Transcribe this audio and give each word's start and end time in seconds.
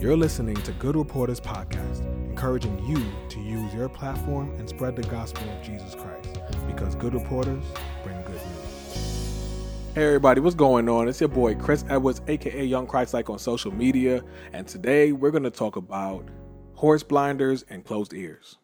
You're 0.00 0.16
listening 0.16 0.56
to 0.56 0.72
Good 0.72 0.96
Reporters 0.96 1.40
Podcast, 1.40 2.04
encouraging 2.28 2.84
you 2.84 3.00
to 3.28 3.40
use 3.40 3.72
your 3.72 3.88
platform 3.88 4.50
and 4.58 4.68
spread 4.68 4.96
the 4.96 5.02
gospel 5.04 5.48
of 5.48 5.62
Jesus 5.62 5.94
Christ 5.94 6.40
because 6.66 6.96
good 6.96 7.14
reporters 7.14 7.64
bring 8.02 8.20
good 8.22 8.32
news. 8.32 9.92
Hey, 9.94 10.04
everybody, 10.06 10.40
what's 10.40 10.56
going 10.56 10.88
on? 10.88 11.06
It's 11.08 11.20
your 11.20 11.28
boy 11.28 11.54
Chris 11.54 11.84
Edwards, 11.88 12.20
aka 12.26 12.64
Young 12.64 12.88
Christ 12.88 13.14
Like 13.14 13.30
on 13.30 13.38
social 13.38 13.72
media, 13.72 14.22
and 14.52 14.66
today 14.66 15.12
we're 15.12 15.30
going 15.30 15.44
to 15.44 15.50
talk 15.50 15.76
about 15.76 16.28
horse 16.74 17.04
blinders 17.04 17.64
and 17.70 17.84
closed 17.84 18.12
ears. 18.12 18.56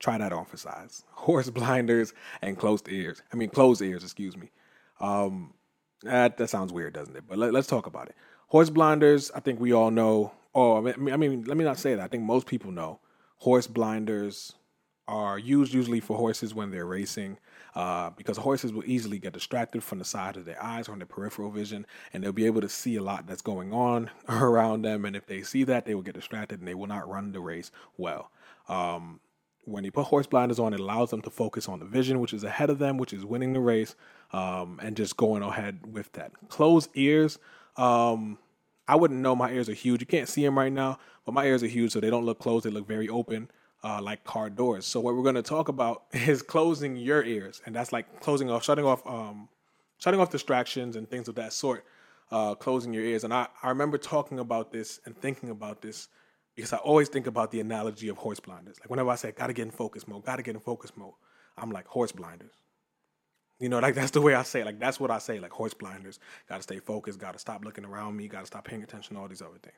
Try 0.00 0.18
that 0.18 0.32
on 0.32 0.44
for 0.44 0.56
size. 0.56 1.04
Horse 1.12 1.48
blinders 1.50 2.12
and 2.42 2.58
closed 2.58 2.88
ears. 2.88 3.22
I 3.32 3.36
mean, 3.36 3.50
closed 3.50 3.82
ears, 3.82 4.02
excuse 4.02 4.36
me. 4.36 4.50
Um, 5.00 5.54
that, 6.02 6.36
that 6.36 6.50
sounds 6.50 6.72
weird, 6.72 6.94
doesn't 6.94 7.16
it? 7.16 7.24
But 7.26 7.38
let, 7.38 7.52
let's 7.52 7.66
talk 7.66 7.86
about 7.86 8.08
it. 8.08 8.16
Horse 8.48 8.70
blinders, 8.70 9.30
I 9.34 9.40
think 9.40 9.60
we 9.60 9.72
all 9.72 9.90
know. 9.90 10.32
Oh, 10.54 10.78
I 10.78 10.96
mean, 10.96 11.12
I 11.12 11.16
mean, 11.16 11.44
let 11.44 11.56
me 11.56 11.64
not 11.64 11.78
say 11.78 11.94
that. 11.94 12.02
I 12.02 12.08
think 12.08 12.24
most 12.24 12.46
people 12.46 12.72
know. 12.72 12.98
Horse 13.36 13.66
blinders 13.66 14.54
are 15.06 15.38
used 15.38 15.72
usually 15.72 16.00
for 16.00 16.16
horses 16.16 16.54
when 16.54 16.70
they're 16.70 16.86
racing, 16.86 17.38
uh, 17.74 18.10
because 18.10 18.38
horses 18.38 18.72
will 18.72 18.84
easily 18.86 19.18
get 19.18 19.32
distracted 19.34 19.82
from 19.82 19.98
the 19.98 20.04
side 20.04 20.36
of 20.36 20.46
their 20.46 20.62
eyes 20.62 20.88
or 20.88 20.92
on 20.92 20.98
their 20.98 21.06
peripheral 21.06 21.50
vision, 21.50 21.86
and 22.12 22.22
they'll 22.22 22.32
be 22.32 22.46
able 22.46 22.60
to 22.62 22.68
see 22.68 22.96
a 22.96 23.02
lot 23.02 23.26
that's 23.26 23.42
going 23.42 23.72
on 23.72 24.10
around 24.28 24.82
them. 24.82 25.04
And 25.04 25.14
if 25.14 25.26
they 25.26 25.42
see 25.42 25.64
that, 25.64 25.84
they 25.84 25.94
will 25.94 26.02
get 26.02 26.14
distracted 26.14 26.58
and 26.58 26.68
they 26.68 26.74
will 26.74 26.86
not 26.86 27.08
run 27.08 27.32
the 27.32 27.40
race 27.40 27.70
well. 27.96 28.30
Um, 28.68 29.20
when 29.64 29.84
you 29.84 29.92
put 29.92 30.06
horse 30.06 30.26
blinders 30.26 30.58
on, 30.58 30.72
it 30.72 30.80
allows 30.80 31.10
them 31.10 31.20
to 31.22 31.30
focus 31.30 31.68
on 31.68 31.78
the 31.78 31.84
vision, 31.84 32.20
which 32.20 32.32
is 32.32 32.44
ahead 32.44 32.70
of 32.70 32.78
them, 32.78 32.96
which 32.96 33.12
is 33.12 33.26
winning 33.26 33.52
the 33.52 33.60
race, 33.60 33.94
um, 34.32 34.80
and 34.82 34.96
just 34.96 35.18
going 35.18 35.42
ahead 35.42 35.92
with 35.92 36.10
that. 36.12 36.32
Closed 36.48 36.88
ears 36.94 37.38
um, 37.78 38.38
I 38.86 38.96
wouldn't 38.96 39.20
know. 39.20 39.36
My 39.36 39.50
ears 39.50 39.68
are 39.68 39.74
huge. 39.74 40.00
You 40.00 40.06
can't 40.06 40.28
see 40.28 40.44
them 40.44 40.58
right 40.58 40.72
now, 40.72 40.98
but 41.24 41.32
my 41.32 41.46
ears 41.46 41.62
are 41.62 41.68
huge, 41.68 41.92
so 41.92 42.00
they 42.00 42.10
don't 42.10 42.24
look 42.24 42.38
closed. 42.38 42.66
They 42.66 42.70
look 42.70 42.86
very 42.86 43.08
open, 43.08 43.50
uh, 43.84 44.02
like 44.02 44.24
car 44.24 44.50
doors. 44.50 44.84
So 44.84 44.98
what 45.00 45.14
we're 45.14 45.22
going 45.22 45.36
to 45.36 45.42
talk 45.42 45.68
about 45.68 46.04
is 46.12 46.42
closing 46.42 46.96
your 46.96 47.22
ears, 47.22 47.62
and 47.64 47.74
that's 47.74 47.92
like 47.92 48.20
closing 48.20 48.50
off, 48.50 48.64
shutting 48.64 48.84
off, 48.84 49.06
um, 49.06 49.48
shutting 49.98 50.20
off 50.20 50.30
distractions 50.30 50.96
and 50.96 51.08
things 51.08 51.28
of 51.28 51.36
that 51.36 51.52
sort. 51.52 51.84
Uh, 52.30 52.54
closing 52.54 52.92
your 52.92 53.04
ears, 53.04 53.24
and 53.24 53.32
I, 53.32 53.46
I 53.62 53.70
remember 53.70 53.96
talking 53.96 54.38
about 54.38 54.70
this 54.70 55.00
and 55.06 55.16
thinking 55.16 55.48
about 55.48 55.80
this 55.80 56.08
because 56.54 56.74
I 56.74 56.76
always 56.76 57.08
think 57.08 57.26
about 57.26 57.50
the 57.50 57.60
analogy 57.60 58.08
of 58.08 58.18
horse 58.18 58.38
blinders. 58.38 58.76
Like 58.80 58.90
whenever 58.90 59.08
I 59.08 59.14
say, 59.14 59.32
"Gotta 59.32 59.54
get 59.54 59.62
in 59.62 59.70
focus 59.70 60.06
mode," 60.06 60.26
"Gotta 60.26 60.42
get 60.42 60.54
in 60.54 60.60
focus 60.60 60.92
mode," 60.94 61.14
I'm 61.56 61.70
like 61.70 61.86
horse 61.86 62.12
blinders. 62.12 62.52
You 63.60 63.68
know, 63.68 63.80
like 63.80 63.94
that's 63.94 64.12
the 64.12 64.20
way 64.20 64.34
I 64.34 64.42
say. 64.42 64.60
It. 64.60 64.66
Like 64.66 64.78
that's 64.78 65.00
what 65.00 65.10
I 65.10 65.18
say. 65.18 65.40
Like 65.40 65.52
horse 65.52 65.74
blinders. 65.74 66.20
Got 66.48 66.58
to 66.58 66.62
stay 66.62 66.78
focused. 66.78 67.18
Got 67.18 67.32
to 67.32 67.38
stop 67.38 67.64
looking 67.64 67.84
around 67.84 68.16
me. 68.16 68.28
Got 68.28 68.40
to 68.40 68.46
stop 68.46 68.64
paying 68.64 68.82
attention 68.82 69.16
to 69.16 69.22
all 69.22 69.28
these 69.28 69.42
other 69.42 69.58
things. 69.62 69.76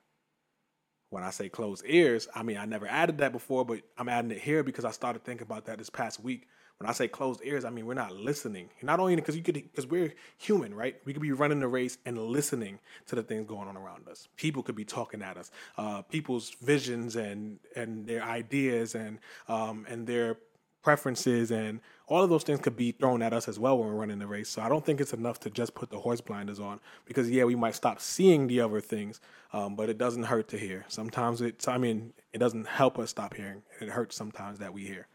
When 1.10 1.24
I 1.24 1.30
say 1.30 1.48
closed 1.48 1.84
ears, 1.86 2.28
I 2.34 2.42
mean 2.42 2.56
I 2.56 2.66
never 2.66 2.86
added 2.86 3.18
that 3.18 3.32
before, 3.32 3.64
but 3.64 3.80
I'm 3.98 4.08
adding 4.08 4.30
it 4.30 4.38
here 4.38 4.62
because 4.62 4.84
I 4.84 4.92
started 4.92 5.24
thinking 5.24 5.42
about 5.42 5.64
that 5.66 5.78
this 5.78 5.90
past 5.90 6.22
week. 6.22 6.46
When 6.78 6.88
I 6.88 6.92
say 6.92 7.08
closed 7.08 7.40
ears, 7.44 7.64
I 7.64 7.70
mean 7.70 7.84
we're 7.84 7.94
not 7.94 8.14
listening. 8.14 8.70
Not 8.80 9.00
only 9.00 9.16
because 9.16 9.36
you 9.36 9.42
could, 9.42 9.54
because 9.54 9.86
we're 9.86 10.14
human, 10.38 10.72
right? 10.72 10.96
We 11.04 11.12
could 11.12 11.20
be 11.20 11.32
running 11.32 11.58
the 11.60 11.68
race 11.68 11.98
and 12.06 12.16
listening 12.16 12.78
to 13.06 13.16
the 13.16 13.22
things 13.22 13.46
going 13.46 13.68
on 13.68 13.76
around 13.76 14.08
us. 14.08 14.28
People 14.36 14.62
could 14.62 14.76
be 14.76 14.84
talking 14.84 15.20
at 15.20 15.36
us. 15.36 15.50
Uh, 15.76 16.02
people's 16.02 16.50
visions 16.62 17.16
and 17.16 17.58
and 17.74 18.06
their 18.06 18.22
ideas 18.22 18.94
and 18.94 19.18
um, 19.48 19.84
and 19.88 20.06
their 20.06 20.38
preferences 20.82 21.50
and 21.50 21.80
all 22.06 22.24
of 22.24 22.30
those 22.30 22.42
things 22.42 22.60
could 22.60 22.76
be 22.76 22.92
thrown 22.92 23.22
at 23.22 23.32
us 23.32 23.48
as 23.48 23.58
well 23.58 23.78
when 23.78 23.88
we're 23.88 23.94
running 23.94 24.18
the 24.18 24.26
race. 24.26 24.48
So 24.48 24.62
I 24.62 24.68
don't 24.68 24.84
think 24.84 25.00
it's 25.00 25.12
enough 25.12 25.38
to 25.40 25.50
just 25.50 25.74
put 25.74 25.90
the 25.90 26.00
horse 26.00 26.20
blinders 26.20 26.58
on 26.58 26.80
because 27.04 27.30
yeah, 27.30 27.44
we 27.44 27.54
might 27.54 27.74
stop 27.74 28.00
seeing 28.00 28.46
the 28.46 28.60
other 28.60 28.80
things, 28.80 29.20
um, 29.52 29.76
but 29.76 29.88
it 29.88 29.98
doesn't 29.98 30.24
hurt 30.24 30.48
to 30.48 30.58
hear. 30.58 30.84
Sometimes 30.88 31.40
it's 31.40 31.68
I 31.68 31.78
mean 31.78 32.12
it 32.32 32.38
doesn't 32.38 32.66
help 32.66 32.98
us 32.98 33.10
stop 33.10 33.34
hearing. 33.34 33.62
It 33.80 33.88
hurts 33.88 34.16
sometimes 34.16 34.58
that 34.58 34.72
we 34.72 34.86
hear. 34.86 35.06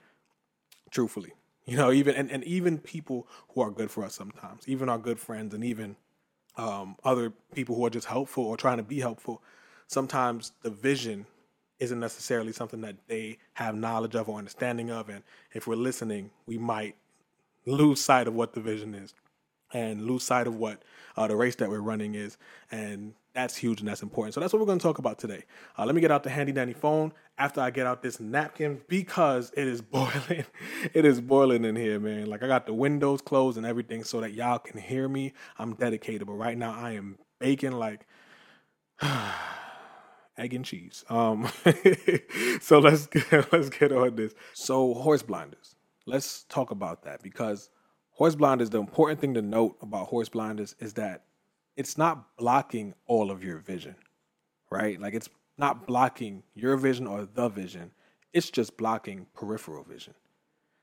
Truthfully, 0.92 1.34
you 1.66 1.76
know, 1.76 1.92
even 1.92 2.16
and, 2.16 2.32
and 2.32 2.44
even 2.44 2.78
people 2.78 3.28
who 3.50 3.62
are 3.62 3.72
good 3.72 3.92
for 3.92 4.04
us 4.04 4.16
sometimes, 4.16 4.68
even 4.68 4.88
our 4.88 5.00
good 5.00 5.20
friends 5.20 5.54
and 5.54 5.64
even 5.64 5.98
um, 6.58 6.96
other 7.04 7.32
people 7.54 7.76
who 7.76 7.86
are 7.86 7.90
just 7.90 8.08
helpful 8.08 8.46
or 8.46 8.56
trying 8.56 8.78
to 8.78 8.84
be 8.84 9.00
helpful. 9.00 9.42
Sometimes 9.88 10.54
the 10.62 10.70
vision 10.70 11.26
isn't 11.80 12.00
necessarily 12.00 12.52
something 12.52 12.82
that 12.82 12.96
they 13.08 13.38
have 13.54 13.76
knowledge 13.76 14.16
of 14.16 14.30
or 14.30 14.38
understanding 14.38 14.90
of. 14.90 15.10
And 15.10 15.24
if 15.54 15.68
we're 15.68 15.76
listening, 15.76 16.32
we 16.46 16.58
might 16.58 16.96
lose 17.66 18.00
sight 18.00 18.28
of 18.28 18.34
what 18.34 18.54
the 18.54 18.62
vision 18.62 18.94
is 18.94 19.14
and 19.74 20.06
lose 20.06 20.24
sight 20.24 20.48
of 20.48 20.56
what 20.56 20.84
uh, 21.18 21.28
the 21.28 21.36
race 21.36 21.56
that 21.56 21.70
we're 21.70 21.80
running 21.80 22.16
is. 22.16 22.38
And 22.72 23.14
that's 23.34 23.58
huge 23.58 23.82
and 23.82 23.90
that's 23.90 24.02
important. 24.02 24.34
So 24.34 24.40
that's 24.40 24.54
what 24.54 24.60
we're 24.60 24.68
going 24.68 24.80
to 24.80 24.84
talk 24.84 25.00
about 25.00 25.20
today. 25.20 25.44
Uh, 25.78 25.86
let 25.86 25.96
me 25.96 26.02
get 26.02 26.12
out 26.12 26.24
the 26.24 26.30
handy 26.30 26.54
dandy 26.54 26.74
phone 26.74 27.12
after 27.38 27.60
I 27.60 27.70
get 27.72 27.86
out 27.86 28.02
this 28.02 28.20
napkin 28.20 28.82
because 28.88 29.52
it 29.58 29.68
is 29.68 29.82
boiling. 29.82 30.46
it 30.94 31.04
is 31.04 31.20
boiling 31.20 31.66
in 31.66 31.76
here, 31.76 32.00
man. 32.00 32.28
Like 32.28 32.44
I 32.44 32.48
got 32.48 32.66
the 32.66 32.74
windows 32.74 33.22
closed 33.22 33.58
and 33.58 33.66
everything 33.66 34.04
so 34.04 34.22
that 34.22 34.34
y'all 34.34 34.60
can 34.60 34.80
hear 34.80 35.10
me. 35.10 35.34
I'm 35.58 35.74
dedicated, 35.74 36.26
but 36.28 36.34
right 36.34 36.58
now 36.58 36.74
I 36.74 36.92
am 36.92 37.18
baking 37.40 37.74
like. 37.74 38.08
egg 40.38 40.54
and 40.54 40.66
cheese. 40.66 41.04
Um, 41.10 41.48
so 42.62 42.80
let's 42.80 43.08
get, 43.08 43.32
let's 43.54 43.70
get 43.70 43.92
on 43.92 44.16
this. 44.16 44.34
So 44.54 44.94
horse 44.94 45.24
blinders. 45.24 45.76
Let's 46.06 46.44
talk 46.44 46.72
about 46.72 47.04
that 47.04 47.24
because 47.24 47.70
horse 48.12 48.36
blinders. 48.36 48.70
The 48.70 48.80
important 48.80 49.20
thing 49.20 49.34
to 49.36 49.42
note 49.42 49.78
about 49.82 50.08
horse 50.08 50.30
blinders 50.30 50.76
is 50.80 50.94
that 50.94 51.24
it's 51.76 51.98
not 51.98 52.38
blocking 52.38 52.94
all 53.08 53.32
of 53.32 53.44
your 53.44 53.58
vision, 53.58 53.96
right? 54.70 55.00
Like 55.00 55.14
it's 55.14 55.30
not 55.58 55.88
blocking 55.88 56.44
your 56.54 56.78
vision 56.78 57.08
or 57.08 57.26
the 57.26 57.50
vision. 57.50 57.92
It's 58.34 58.50
just 58.50 58.78
blocking 58.78 59.28
peripheral 59.34 59.84
vision, 59.84 60.14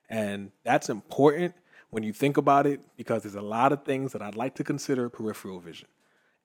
and 0.08 0.50
that's 0.64 0.88
important 0.88 1.54
when 1.90 2.02
you 2.02 2.12
think 2.12 2.38
about 2.38 2.66
it 2.66 2.80
because 2.96 3.22
there's 3.22 3.34
a 3.34 3.42
lot 3.42 3.70
of 3.72 3.84
things 3.84 4.12
that 4.12 4.22
I'd 4.22 4.34
like 4.34 4.54
to 4.54 4.64
consider 4.64 5.10
peripheral 5.10 5.60
vision. 5.60 5.88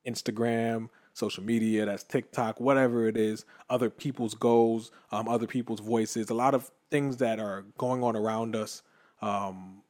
Instagram, 0.06 0.90
social 1.18 1.44
media, 1.44 1.86
that's 1.86 2.04
TikTok, 2.04 2.60
whatever 2.60 3.08
it 3.08 3.18
is, 3.18 3.44
other 3.70 3.90
people's 3.90 4.36
goals, 4.36 4.92
um, 5.12 5.28
other 5.28 5.48
people's 5.48 5.80
voices, 5.80 6.30
a 6.30 6.34
lot 6.34 6.54
of 6.54 6.72
things 6.92 7.18
that 7.18 7.40
are 7.40 7.66
going 7.78 8.04
on 8.04 8.16
around 8.16 8.56
us 8.56 8.84
um, 9.22 9.82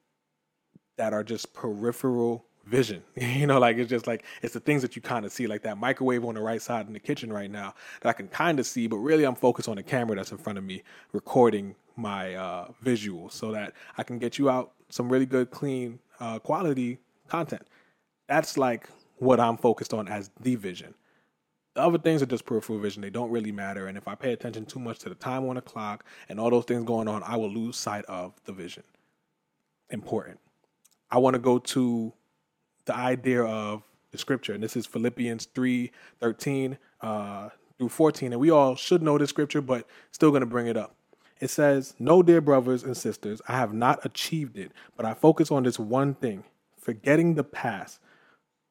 that 0.95 1.11
are 1.13 1.23
just 1.23 1.53
peripheral 1.53 2.45
vision. 2.65 3.03
you 3.15 3.45
know, 3.45 3.59
like 3.59 3.77
it's 3.77 3.89
just 3.89 4.07
like 4.07 4.23
it's 4.41 4.53
the 4.53 4.59
things 4.61 4.81
that 4.81 4.95
you 4.95 5.01
kind 5.01 5.25
of 5.25 5.31
see, 5.33 5.47
like 5.47 5.63
that 5.63 5.77
microwave 5.77 6.23
on 6.23 6.35
the 6.35 6.41
right 6.41 6.61
side 6.61 6.87
in 6.87 6.93
the 6.93 6.99
kitchen 6.99 7.31
right 7.31 7.51
now 7.51 7.73
that 8.01 8.09
I 8.09 8.13
can 8.13 8.29
kind 8.29 8.57
of 8.57 8.65
see, 8.65 8.87
but 8.87 8.97
really 8.97 9.25
I'm 9.25 9.35
focused 9.35 9.67
on 9.67 9.75
the 9.75 9.83
camera 9.83 10.15
that's 10.15 10.31
in 10.31 10.37
front 10.37 10.57
of 10.57 10.63
me 10.63 10.81
recording 11.11 11.75
my 11.97 12.35
uh, 12.35 12.67
visuals 12.83 13.33
so 13.33 13.51
that 13.51 13.73
I 13.97 14.03
can 14.03 14.17
get 14.17 14.37
you 14.37 14.49
out 14.49 14.71
some 14.89 15.09
really 15.09 15.25
good, 15.25 15.51
clean, 15.51 15.99
uh, 16.21 16.39
quality 16.39 16.99
content. 17.27 17.67
That's 18.27 18.57
like 18.57 18.87
what 19.17 19.41
I'm 19.41 19.57
focused 19.57 19.93
on 19.93 20.07
as 20.07 20.29
the 20.39 20.55
vision. 20.55 20.93
The 21.77 21.83
other 21.83 21.99
things 21.99 22.23
are 22.23 22.25
just 22.25 22.47
peripheral 22.47 22.79
vision. 22.79 23.03
They 23.03 23.11
don't 23.11 23.29
really 23.29 23.51
matter. 23.51 23.85
And 23.85 23.99
if 23.99 24.07
I 24.07 24.15
pay 24.15 24.33
attention 24.33 24.65
too 24.65 24.79
much 24.79 24.97
to 24.99 25.09
the 25.09 25.15
time 25.15 25.47
on 25.47 25.57
the 25.57 25.61
clock 25.61 26.05
and 26.27 26.39
all 26.39 26.49
those 26.49 26.65
things 26.65 26.83
going 26.83 27.07
on, 27.07 27.21
I 27.21 27.35
will 27.35 27.51
lose 27.51 27.77
sight 27.77 28.03
of 28.05 28.33
the 28.45 28.51
vision. 28.51 28.81
Important. 29.91 30.39
I 31.11 31.19
want 31.19 31.35
to 31.35 31.39
go 31.39 31.59
to 31.59 32.13
the 32.85 32.95
idea 32.95 33.43
of 33.43 33.83
the 34.09 34.17
scripture. 34.17 34.55
And 34.55 34.63
this 34.63 34.75
is 34.75 34.87
Philippians 34.87 35.45
3 35.53 35.91
13 36.19 36.79
uh, 37.01 37.49
through 37.77 37.89
14. 37.89 38.33
And 38.33 38.41
we 38.41 38.49
all 38.49 38.75
should 38.75 39.03
know 39.03 39.19
this 39.19 39.29
scripture, 39.29 39.61
but 39.61 39.85
still 40.09 40.31
going 40.31 40.39
to 40.39 40.47
bring 40.47 40.65
it 40.65 40.77
up. 40.77 40.95
It 41.39 41.51
says, 41.51 41.93
No, 41.99 42.23
dear 42.23 42.41
brothers 42.41 42.81
and 42.81 42.97
sisters, 42.97 43.39
I 43.47 43.55
have 43.57 43.71
not 43.71 44.03
achieved 44.03 44.57
it, 44.57 44.71
but 44.95 45.05
I 45.05 45.13
focus 45.13 45.51
on 45.51 45.61
this 45.61 45.77
one 45.77 46.15
thing, 46.15 46.43
forgetting 46.75 47.35
the 47.35 47.43
past. 47.43 47.99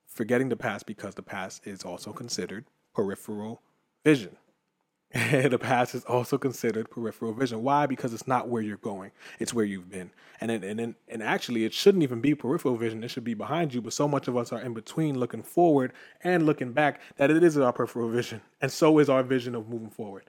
Forgetting 0.09 0.49
the 0.49 0.57
past 0.57 0.87
because 0.87 1.15
the 1.15 1.23
past 1.23 1.65
is 1.69 1.85
also 1.85 2.11
considered 2.11 2.65
peripheral 2.97 3.61
vision. 4.05 4.37
the 5.13 5.59
past 5.59 5.95
is 5.95 6.05
also 6.05 6.37
considered 6.37 6.91
peripheral 6.91 7.33
vision. 7.33 7.63
Why? 7.63 7.87
Because 7.87 8.13
it's 8.13 8.27
not 8.27 8.49
where 8.49 8.61
you're 8.61 8.77
going; 8.79 9.13
it's 9.39 9.55
where 9.55 9.65
you've 9.65 9.89
been. 9.89 10.11
And 10.41 10.51
and 10.51 10.79
then, 10.79 10.97
and 11.09 11.23
actually, 11.23 11.65
it 11.65 11.73
shouldn't 11.73 12.03
even 12.03 12.21
be 12.21 12.35
peripheral 12.35 12.77
vision. 12.77 13.05
It 13.05 13.09
should 13.09 13.25
be 13.25 13.35
behind 13.35 13.73
you. 13.73 13.81
But 13.81 13.93
so 13.93 14.09
much 14.09 14.27
of 14.27 14.37
us 14.37 14.53
are 14.53 14.61
in 14.61 14.75
between, 14.75 15.19
looking 15.19 15.43
forward 15.43 15.93
and 16.25 16.45
looking 16.45 16.73
back, 16.73 17.01
that 17.19 17.31
it 17.31 17.43
is 17.45 17.57
our 17.57 17.73
peripheral 17.73 18.11
vision, 18.11 18.41
and 18.61 18.73
so 18.73 18.99
is 18.99 19.09
our 19.09 19.23
vision 19.23 19.55
of 19.55 19.69
moving 19.69 19.91
forward. 19.91 20.25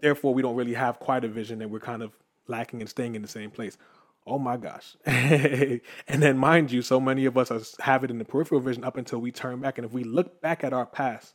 Therefore, 0.00 0.32
we 0.32 0.42
don't 0.42 0.54
really 0.54 0.74
have 0.74 1.00
quite 1.00 1.24
a 1.24 1.28
vision, 1.28 1.60
and 1.60 1.70
we're 1.72 1.80
kind 1.80 2.02
of 2.02 2.12
lacking 2.46 2.80
and 2.80 2.88
staying 2.88 3.16
in 3.16 3.22
the 3.22 3.28
same 3.28 3.50
place. 3.50 3.76
Oh 4.26 4.38
my 4.38 4.56
gosh. 4.56 4.96
and 5.06 5.80
then, 6.06 6.38
mind 6.38 6.70
you, 6.70 6.82
so 6.82 7.00
many 7.00 7.24
of 7.24 7.36
us 7.36 7.74
have 7.80 8.04
it 8.04 8.10
in 8.10 8.18
the 8.18 8.24
peripheral 8.24 8.60
vision 8.60 8.84
up 8.84 8.96
until 8.96 9.18
we 9.18 9.32
turn 9.32 9.60
back. 9.60 9.78
And 9.78 9.84
if 9.84 9.92
we 9.92 10.04
look 10.04 10.40
back 10.40 10.62
at 10.62 10.72
our 10.72 10.86
past, 10.86 11.34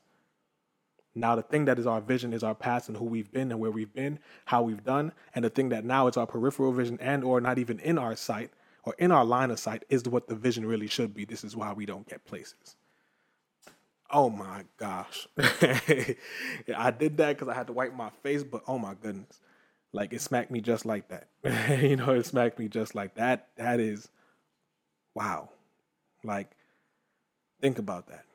now, 1.15 1.35
the 1.35 1.43
thing 1.43 1.65
that 1.65 1.77
is 1.77 1.85
our 1.85 2.01
vision 2.01 2.33
is 2.33 2.43
our 2.43 2.55
past 2.55 2.89
and 2.89 2.97
who 2.97 3.05
we've 3.05 3.31
been 3.31 3.51
and 3.51 3.59
where 3.59 3.69
we've 3.69 3.93
been, 3.93 4.17
how 4.45 4.63
we've 4.63 4.83
done. 4.83 5.11
And 5.35 5.45
the 5.45 5.49
thing 5.49 5.69
that 5.69 5.85
now 5.85 6.07
is 6.07 6.17
our 6.17 6.25
peripheral 6.25 6.71
vision 6.71 6.97
and 6.99 7.23
or 7.23 7.39
not 7.39 7.59
even 7.59 7.79
in 7.79 7.99
our 7.99 8.15
sight 8.15 8.49
or 8.83 8.95
in 8.97 9.11
our 9.11 9.23
line 9.23 9.51
of 9.51 9.59
sight 9.59 9.83
is 9.89 10.03
what 10.05 10.27
the 10.27 10.35
vision 10.35 10.65
really 10.65 10.87
should 10.87 11.13
be. 11.13 11.23
This 11.23 11.43
is 11.43 11.55
why 11.55 11.71
we 11.71 11.85
don't 11.85 12.07
get 12.07 12.25
places. 12.25 12.75
Oh 14.09 14.29
my 14.29 14.63
gosh. 14.77 15.27
I 15.37 16.91
did 16.91 17.17
that 17.17 17.37
because 17.37 17.47
I 17.47 17.53
had 17.53 17.67
to 17.67 17.73
wipe 17.73 17.95
my 17.95 18.09
face, 18.23 18.43
but 18.43 18.63
oh 18.67 18.79
my 18.79 18.95
goodness. 18.95 19.39
Like 19.91 20.13
it 20.13 20.21
smacked 20.21 20.49
me 20.49 20.61
just 20.61 20.83
like 20.83 21.09
that. 21.09 21.27
you 21.83 21.95
know, 21.95 22.09
it 22.11 22.25
smacked 22.25 22.57
me 22.57 22.67
just 22.67 22.95
like 22.95 23.15
that. 23.15 23.49
That 23.57 23.79
is 23.79 24.09
wow. 25.13 25.49
Like, 26.23 26.49
think 27.61 27.77
about 27.77 28.07
that. 28.07 28.25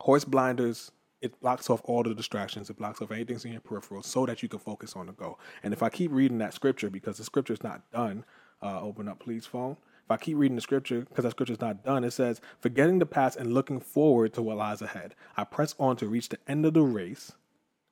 Horse 0.00 0.24
blinders, 0.24 0.92
it 1.20 1.40
blocks 1.40 1.68
off 1.68 1.80
all 1.84 2.02
the 2.02 2.14
distractions. 2.14 2.70
It 2.70 2.78
blocks 2.78 3.00
off 3.02 3.10
anything 3.10 3.38
in 3.44 3.52
your 3.52 3.60
peripheral 3.60 4.02
so 4.02 4.26
that 4.26 4.42
you 4.42 4.48
can 4.48 4.60
focus 4.60 4.94
on 4.94 5.06
the 5.06 5.12
goal. 5.12 5.38
And 5.62 5.72
if 5.72 5.82
I 5.82 5.88
keep 5.88 6.12
reading 6.12 6.38
that 6.38 6.54
scripture, 6.54 6.90
because 6.90 7.18
the 7.18 7.24
scripture 7.24 7.52
is 7.52 7.62
not 7.62 7.90
done, 7.90 8.24
uh, 8.62 8.80
open 8.80 9.08
up, 9.08 9.18
please, 9.18 9.46
phone. 9.46 9.76
If 10.04 10.12
I 10.12 10.16
keep 10.16 10.36
reading 10.38 10.54
the 10.54 10.62
scripture, 10.62 11.00
because 11.00 11.24
that 11.24 11.32
scripture 11.32 11.52
is 11.52 11.60
not 11.60 11.84
done, 11.84 12.04
it 12.04 12.12
says, 12.12 12.40
Forgetting 12.60 12.98
the 12.98 13.06
past 13.06 13.36
and 13.36 13.52
looking 13.52 13.80
forward 13.80 14.32
to 14.34 14.42
what 14.42 14.56
lies 14.56 14.80
ahead, 14.80 15.14
I 15.36 15.44
press 15.44 15.74
on 15.78 15.96
to 15.96 16.06
reach 16.06 16.30
the 16.30 16.38
end 16.48 16.64
of 16.64 16.74
the 16.74 16.82
race 16.82 17.32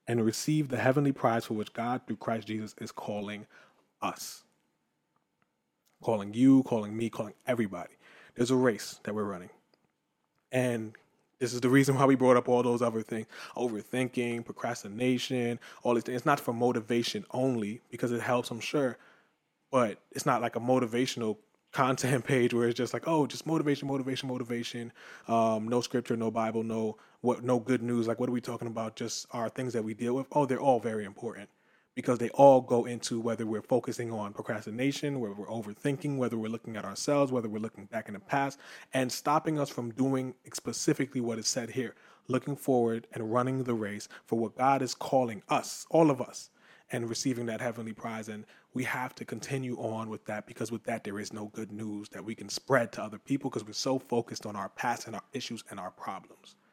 and 0.07 0.25
receive 0.25 0.69
the 0.69 0.79
heavenly 0.79 1.13
prize 1.13 1.45
for 1.45 1.55
which 1.55 1.73
God, 1.73 2.03
through 2.07 2.17
Christ 2.17 2.47
Jesus, 2.47 2.75
is 2.81 2.93
calling 2.93 3.47
us. 4.01 4.45
Calling 6.03 6.33
you, 6.33 6.63
calling 6.63 6.97
me, 6.97 7.11
calling 7.11 7.35
everybody. 7.47 7.95
There's 8.35 8.51
a 8.51 8.57
race 8.57 9.01
that 9.03 9.15
we're 9.15 9.25
running. 9.25 9.51
And 10.53 10.95
this 11.39 11.53
is 11.53 11.61
the 11.61 11.69
reason 11.69 11.95
why 11.95 12.07
we 12.07 12.15
brought 12.15 12.37
up 12.37 12.49
all 12.49 12.63
those 12.63 12.83
other 12.83 13.03
things 13.03 13.27
overthinking, 13.57 14.45
procrastination, 14.45 15.59
all 15.83 15.95
these 15.95 16.05
things. 16.05 16.17
It's 16.17 16.27
not 16.27 16.41
for 16.41 16.53
motivation 16.53 17.25
only 17.31 17.81
because 17.91 18.13
it 18.13 18.21
helps, 18.21 18.51
I'm 18.51 18.61
sure, 18.61 18.97
but 19.71 19.99
it's 20.13 20.27
not 20.27 20.41
like 20.41 20.57
a 20.57 20.61
motivational 20.61 21.37
content 21.73 22.25
page 22.27 22.55
where 22.55 22.69
it's 22.69 22.77
just 22.77 22.95
like, 22.95 23.07
oh, 23.07 23.27
just 23.27 23.47
motivation, 23.47 23.89
motivation, 23.89 24.29
motivation. 24.29 24.93
Um, 25.29 25.69
no 25.69 25.81
scripture, 25.81 26.17
no 26.17 26.31
Bible, 26.31 26.63
no 26.63 26.97
what, 27.21 27.45
no 27.45 27.59
good 27.59 27.83
news. 27.83 28.07
Like, 28.07 28.21
what 28.21 28.29
are 28.29 28.33
we 28.33 28.41
talking 28.41 28.69
about? 28.69 28.97
Just 28.97 29.27
our 29.33 29.49
things 29.49 29.73
that 29.73 29.85
we 29.85 29.95
deal 29.95 30.15
with. 30.15 30.27
Oh, 30.33 30.47
they're 30.47 30.61
all 30.61 30.81
very 30.81 31.05
important 31.05 31.49
because 31.97 32.19
they 32.19 32.29
all 32.31 32.61
go 32.61 32.85
into 32.85 33.19
whether 33.19 33.47
we're 33.47 33.63
focusing 33.63 34.13
on 34.13 34.35
procrastination, 34.35 35.19
whether 35.19 35.35
we're 35.35 35.47
overthinking, 35.47 36.19
whether 36.19 36.37
we're 36.37 36.51
looking 36.51 36.77
at 36.77 36.85
ourselves, 36.85 37.33
whether 37.33 37.49
we're 37.49 37.59
looking 37.59 37.87
back 37.87 38.07
in 38.07 38.15
the 38.15 38.21
past, 38.21 38.61
and 38.93 39.11
stopping 39.11 39.59
us 39.59 39.71
from 39.71 39.91
doing 39.93 40.35
specifically 40.53 41.23
what 41.23 41.39
is 41.39 41.49
said 41.49 41.71
here, 41.71 41.95
looking 42.29 42.55
forward 42.55 43.07
and 43.13 43.33
running 43.33 43.65
the 43.65 43.75
race 43.75 44.09
for 44.27 44.39
what 44.39 44.59
God 44.59 44.83
is 44.83 44.95
calling 44.95 45.43
us, 45.49 45.87
all 45.89 46.11
of 46.11 46.21
us, 46.21 46.51
and 46.93 47.09
receiving 47.09 47.47
that 47.47 47.63
heavenly 47.63 47.95
prize. 47.95 48.29
And 48.29 48.45
we 48.75 48.85
have 48.85 49.15
to 49.15 49.25
continue 49.25 49.77
on 49.77 50.11
with 50.11 50.27
that 50.27 50.47
because 50.47 50.71
with 50.71 50.85
that, 50.85 51.03
there 51.03 51.19
is 51.19 51.33
no 51.33 51.47
good 51.47 51.73
news 51.73 52.11
that 52.11 52.27
we 52.27 52.35
can 52.35 52.51
spread 52.51 52.93
to 52.93 53.03
other 53.03 53.19
people 53.19 53.49
because 53.49 53.65
we're 53.65 53.73
so 53.73 53.99
focused 53.99 54.45
on 54.45 54.55
our 54.55 54.69
past 54.69 55.07
and 55.07 55.17
our 55.17 55.25
issues 55.33 55.65
and 55.71 55.81
our 55.81 55.93
problems. 55.93 56.57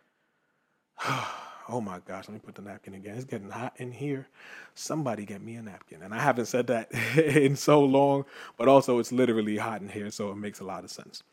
oh 1.69 1.81
my 1.81 1.99
gosh, 2.05 2.27
let 2.27 2.33
me 2.33 2.39
put 2.39 2.55
the 2.55 2.61
napkin 2.61 2.93
again. 2.93 3.15
It's 3.15 3.25
getting 3.25 3.49
hot 3.49 3.73
in 3.77 3.91
here. 3.91 4.27
Somebody 4.73 5.25
get 5.25 5.41
me 5.41 5.55
a 5.55 5.61
napkin. 5.61 6.01
And 6.01 6.13
I 6.13 6.19
haven't 6.19 6.47
said 6.47 6.67
that 6.67 6.91
in 7.17 7.55
so 7.55 7.81
long, 7.81 8.25
but 8.57 8.67
also 8.67 8.99
it's 8.99 9.11
literally 9.11 9.57
hot 9.57 9.81
in 9.81 9.89
here, 9.89 10.09
so 10.11 10.31
it 10.31 10.35
makes 10.35 10.59
a 10.59 10.65
lot 10.65 10.83
of 10.83 10.91
sense. 10.91 11.23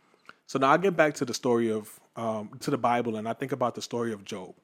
So 0.47 0.59
now 0.59 0.71
I 0.71 0.77
get 0.77 0.97
back 0.97 1.15
to 1.15 1.25
the 1.25 1.35
story 1.35 1.71
of, 1.71 2.01
um, 2.17 2.51
to 2.61 2.71
the 2.71 2.79
Bible, 2.79 3.17
and 3.17 3.29
I 3.29 3.33
think 3.33 3.53
about 3.53 3.75
the 3.75 3.83
story 3.83 4.13
of 4.13 4.25
Job. 4.25 4.55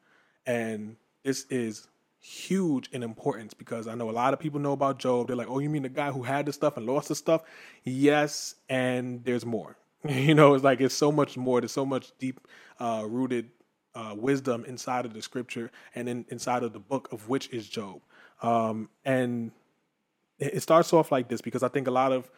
And 0.46 0.96
this 1.22 1.46
is 1.50 1.88
huge 2.20 2.88
in 2.92 3.02
importance 3.02 3.54
because 3.54 3.86
I 3.86 3.94
know 3.94 4.10
a 4.10 4.12
lot 4.12 4.32
of 4.32 4.40
people 4.40 4.58
know 4.58 4.72
about 4.72 4.98
Job. 4.98 5.28
They're 5.28 5.36
like, 5.36 5.48
oh, 5.48 5.58
you 5.60 5.70
mean 5.70 5.82
the 5.82 5.88
guy 5.88 6.10
who 6.10 6.22
had 6.22 6.46
the 6.46 6.52
stuff 6.52 6.76
and 6.76 6.86
lost 6.86 7.08
the 7.08 7.14
stuff? 7.14 7.42
Yes, 7.84 8.56
and 8.68 9.24
there's 9.24 9.46
more. 9.46 9.76
You 10.08 10.34
know, 10.34 10.54
it's 10.54 10.62
like 10.62 10.80
it's 10.80 10.94
so 10.94 11.10
much 11.10 11.36
more. 11.36 11.60
There's 11.60 11.72
so 11.72 11.86
much 11.86 12.12
deep 12.20 12.40
uh, 12.78 13.04
rooted 13.08 13.50
uh, 13.96 14.14
wisdom 14.14 14.64
inside 14.66 15.06
of 15.06 15.14
the 15.14 15.22
scripture 15.22 15.70
and 15.94 16.08
in, 16.08 16.26
inside 16.28 16.62
of 16.62 16.72
the 16.72 16.78
book 16.78 17.08
of 17.12 17.28
which 17.28 17.48
is 17.50 17.68
Job. 17.68 18.02
Um, 18.42 18.90
and 19.04 19.52
it 20.38 20.62
starts 20.62 20.92
off 20.92 21.10
like 21.10 21.28
this 21.28 21.40
because 21.40 21.62
I 21.62 21.68
think 21.68 21.88
a 21.88 21.90
lot 21.90 22.12
of 22.12 22.30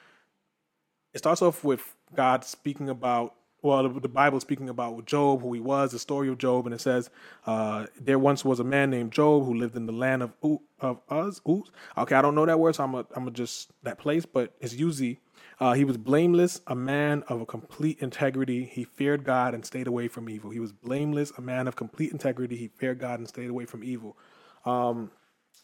it 1.12 1.18
starts 1.18 1.42
off 1.42 1.64
with 1.64 1.96
God 2.14 2.44
speaking 2.44 2.88
about 2.88 3.34
well 3.60 3.88
the, 3.88 4.08
Bible 4.08 4.38
speaking 4.38 4.68
about 4.68 5.04
Job, 5.04 5.42
who 5.42 5.52
he 5.52 5.58
was, 5.58 5.90
the 5.90 5.98
story 5.98 6.28
of 6.28 6.38
Job, 6.38 6.66
and 6.66 6.74
it 6.74 6.80
says 6.80 7.10
uh, 7.44 7.86
there 8.00 8.20
once 8.20 8.44
was 8.44 8.60
a 8.60 8.64
man 8.64 8.90
named 8.90 9.10
Job 9.10 9.44
who 9.44 9.54
lived 9.54 9.76
in 9.76 9.86
the 9.86 9.92
land 9.92 10.22
of 10.22 10.32
U- 10.44 10.62
of 10.80 11.00
Uz. 11.10 11.40
Okay, 11.44 12.14
I 12.14 12.22
don't 12.22 12.36
know 12.36 12.46
that 12.46 12.60
word, 12.60 12.76
so 12.76 12.84
I'm 12.84 12.94
a, 12.94 13.04
I'm 13.16 13.32
just 13.32 13.72
that 13.82 13.98
place, 13.98 14.24
but 14.24 14.54
it's 14.60 14.74
usually 14.74 15.18
uh, 15.60 15.72
he 15.72 15.84
was 15.84 15.96
blameless, 15.96 16.60
a 16.66 16.74
man 16.74 17.24
of 17.28 17.40
a 17.40 17.46
complete 17.46 17.98
integrity. 18.00 18.64
He 18.64 18.84
feared 18.84 19.24
God 19.24 19.54
and 19.54 19.64
stayed 19.64 19.86
away 19.86 20.08
from 20.08 20.28
evil. 20.28 20.50
He 20.50 20.60
was 20.60 20.72
blameless, 20.72 21.32
a 21.36 21.40
man 21.40 21.66
of 21.66 21.74
complete 21.74 22.12
integrity. 22.12 22.56
He 22.56 22.68
feared 22.68 23.00
God 23.00 23.18
and 23.18 23.28
stayed 23.28 23.50
away 23.50 23.66
from 23.66 23.82
evil. 23.82 24.16
Um, 24.64 25.10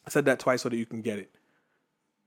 I 0.07 0.11
said 0.11 0.25
that 0.25 0.39
twice 0.39 0.63
so 0.63 0.69
that 0.69 0.77
you 0.77 0.87
can 0.87 1.03
get 1.03 1.19
it. 1.19 1.31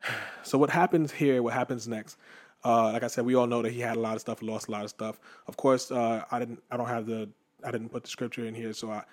So 0.44 0.58
what 0.58 0.70
happens 0.70 1.12
here? 1.12 1.44
What 1.44 1.52
happens 1.52 1.90
next? 1.90 2.16
Uh, 2.64 2.94
like 2.94 3.04
I 3.04 3.08
said, 3.08 3.26
we 3.26 3.36
all 3.36 3.48
know 3.48 3.62
that 3.62 3.74
he 3.74 3.82
had 3.82 3.98
a 3.98 4.00
lot 4.00 4.16
of 4.16 4.22
stuff, 4.22 4.42
lost 4.42 4.70
a 4.70 4.72
lot 4.72 4.84
of 4.84 4.90
stuff. 4.90 5.20
Of 5.48 5.58
course, 5.58 5.92
uh, 5.92 6.24
I 6.32 6.40
didn't. 6.40 6.64
I 6.72 6.78
don't 6.78 6.88
have 6.88 7.06
the. 7.06 7.30
I 7.66 7.72
didn't 7.72 7.90
put 7.90 8.04
the 8.04 8.10
scripture 8.10 8.46
in 8.46 8.56
here, 8.56 8.72
so 8.72 8.90
I 8.90 9.04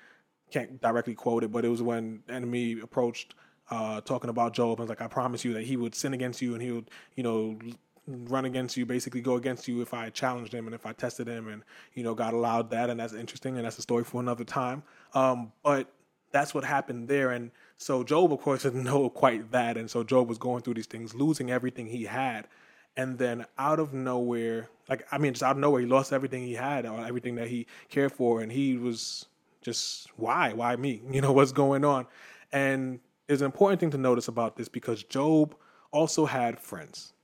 can't 0.53 0.81
directly 0.81 1.15
quote 1.15 1.43
it. 1.43 1.51
But 1.51 1.65
it 1.65 1.69
was 1.69 1.83
when 1.83 2.23
enemy 2.29 2.79
approached, 2.81 3.35
uh, 3.71 4.01
talking 4.03 4.31
about 4.31 4.55
Job, 4.55 4.79
and 4.79 4.81
was 4.81 4.89
like, 4.89 5.03
"I 5.03 5.09
promise 5.09 5.45
you 5.45 5.53
that 5.55 5.65
he 5.65 5.77
would 5.77 5.95
sin 5.95 6.15
against 6.15 6.41
you, 6.41 6.55
and 6.55 6.63
he 6.63 6.71
would, 6.71 6.89
you 7.17 7.25
know, 7.25 7.59
run 8.07 8.45
against 8.45 8.77
you, 8.77 8.85
basically 8.87 9.21
go 9.21 9.37
against 9.37 9.67
you 9.69 9.81
if 9.81 9.95
I 9.95 10.11
challenged 10.11 10.53
him 10.53 10.67
and 10.67 10.75
if 10.75 10.87
I 10.87 10.93
tested 10.93 11.27
him, 11.27 11.49
and 11.49 11.63
you 11.95 12.03
know, 12.03 12.15
got 12.15 12.35
allowed 12.35 12.71
that, 12.71 12.91
and 12.91 13.01
that's 13.01 13.15
interesting, 13.15 13.57
and 13.57 13.65
that's 13.65 13.79
a 13.79 13.83
story 13.83 14.05
for 14.05 14.21
another 14.21 14.45
time. 14.45 14.83
Um, 15.15 15.53
but 15.63 15.91
that's 16.31 16.55
what 16.55 16.65
happened 16.65 17.09
there, 17.09 17.31
and 17.31 17.51
so 17.79 18.03
Job, 18.05 18.33
of 18.33 18.41
course, 18.41 18.63
didn't 18.65 18.85
know 18.85 19.09
quite 19.09 19.51
that, 19.53 19.77
and 19.77 19.91
so 19.91 20.05
Job 20.05 20.29
was 20.29 20.39
going 20.39 20.63
through 20.63 20.75
these 20.75 20.87
things, 20.87 21.15
losing 21.15 21.51
everything 21.51 21.87
he 21.87 22.05
had, 22.05 22.49
and 22.97 23.19
then 23.19 23.47
out 23.59 23.81
of 23.81 23.93
nowhere, 23.93 24.69
like 24.89 25.07
I 25.11 25.19
mean, 25.19 25.33
just 25.33 25.43
out 25.43 25.53
of 25.53 25.59
nowhere, 25.59 25.81
he 25.81 25.87
lost 25.87 26.13
everything 26.13 26.43
he 26.43 26.55
had, 26.55 26.87
or 26.87 27.05
everything 27.05 27.37
that 27.37 27.49
he 27.49 27.67
cared 27.89 28.13
for, 28.13 28.41
and 28.41 28.53
he 28.53 28.77
was 28.77 29.27
just 29.63 30.09
why, 30.17 30.53
why 30.53 30.77
me? 30.77 31.03
You 31.11 31.21
know, 31.21 31.33
what's 31.33 31.53
going 31.53 31.85
on? 31.85 32.07
And 32.53 33.01
there's 33.27 33.41
an 33.41 33.47
important 33.47 33.81
thing 33.81 33.91
to 33.93 33.99
notice 33.99 34.29
about 34.29 34.57
this 34.57 34.69
because 34.69 35.03
Job 35.03 35.57
also 35.91 36.27
had 36.27 36.61
friends 36.61 37.15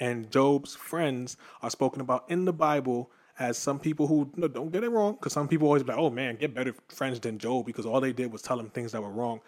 and 0.00 0.30
Job's 0.30 0.74
friends 0.74 1.36
are 1.62 1.70
spoken 1.70 2.00
about 2.00 2.24
in 2.28 2.44
the 2.44 2.52
Bible 2.52 3.10
as 3.38 3.58
some 3.58 3.78
people 3.78 4.06
who 4.06 4.30
no, 4.36 4.48
don't 4.48 4.70
get 4.70 4.84
it 4.84 4.90
wrong, 4.90 5.14
because 5.14 5.32
some 5.32 5.48
people 5.48 5.66
always 5.66 5.82
be 5.82 5.88
like, 5.88 5.98
"Oh 5.98 6.10
man, 6.10 6.36
get 6.36 6.54
better 6.54 6.74
friends 6.88 7.18
than 7.20 7.38
Job," 7.38 7.66
because 7.66 7.86
all 7.86 8.00
they 8.00 8.12
did 8.12 8.32
was 8.32 8.42
tell 8.42 8.58
him 8.58 8.70
things 8.70 8.92
that 8.92 9.02
were 9.02 9.10
wrong. 9.10 9.40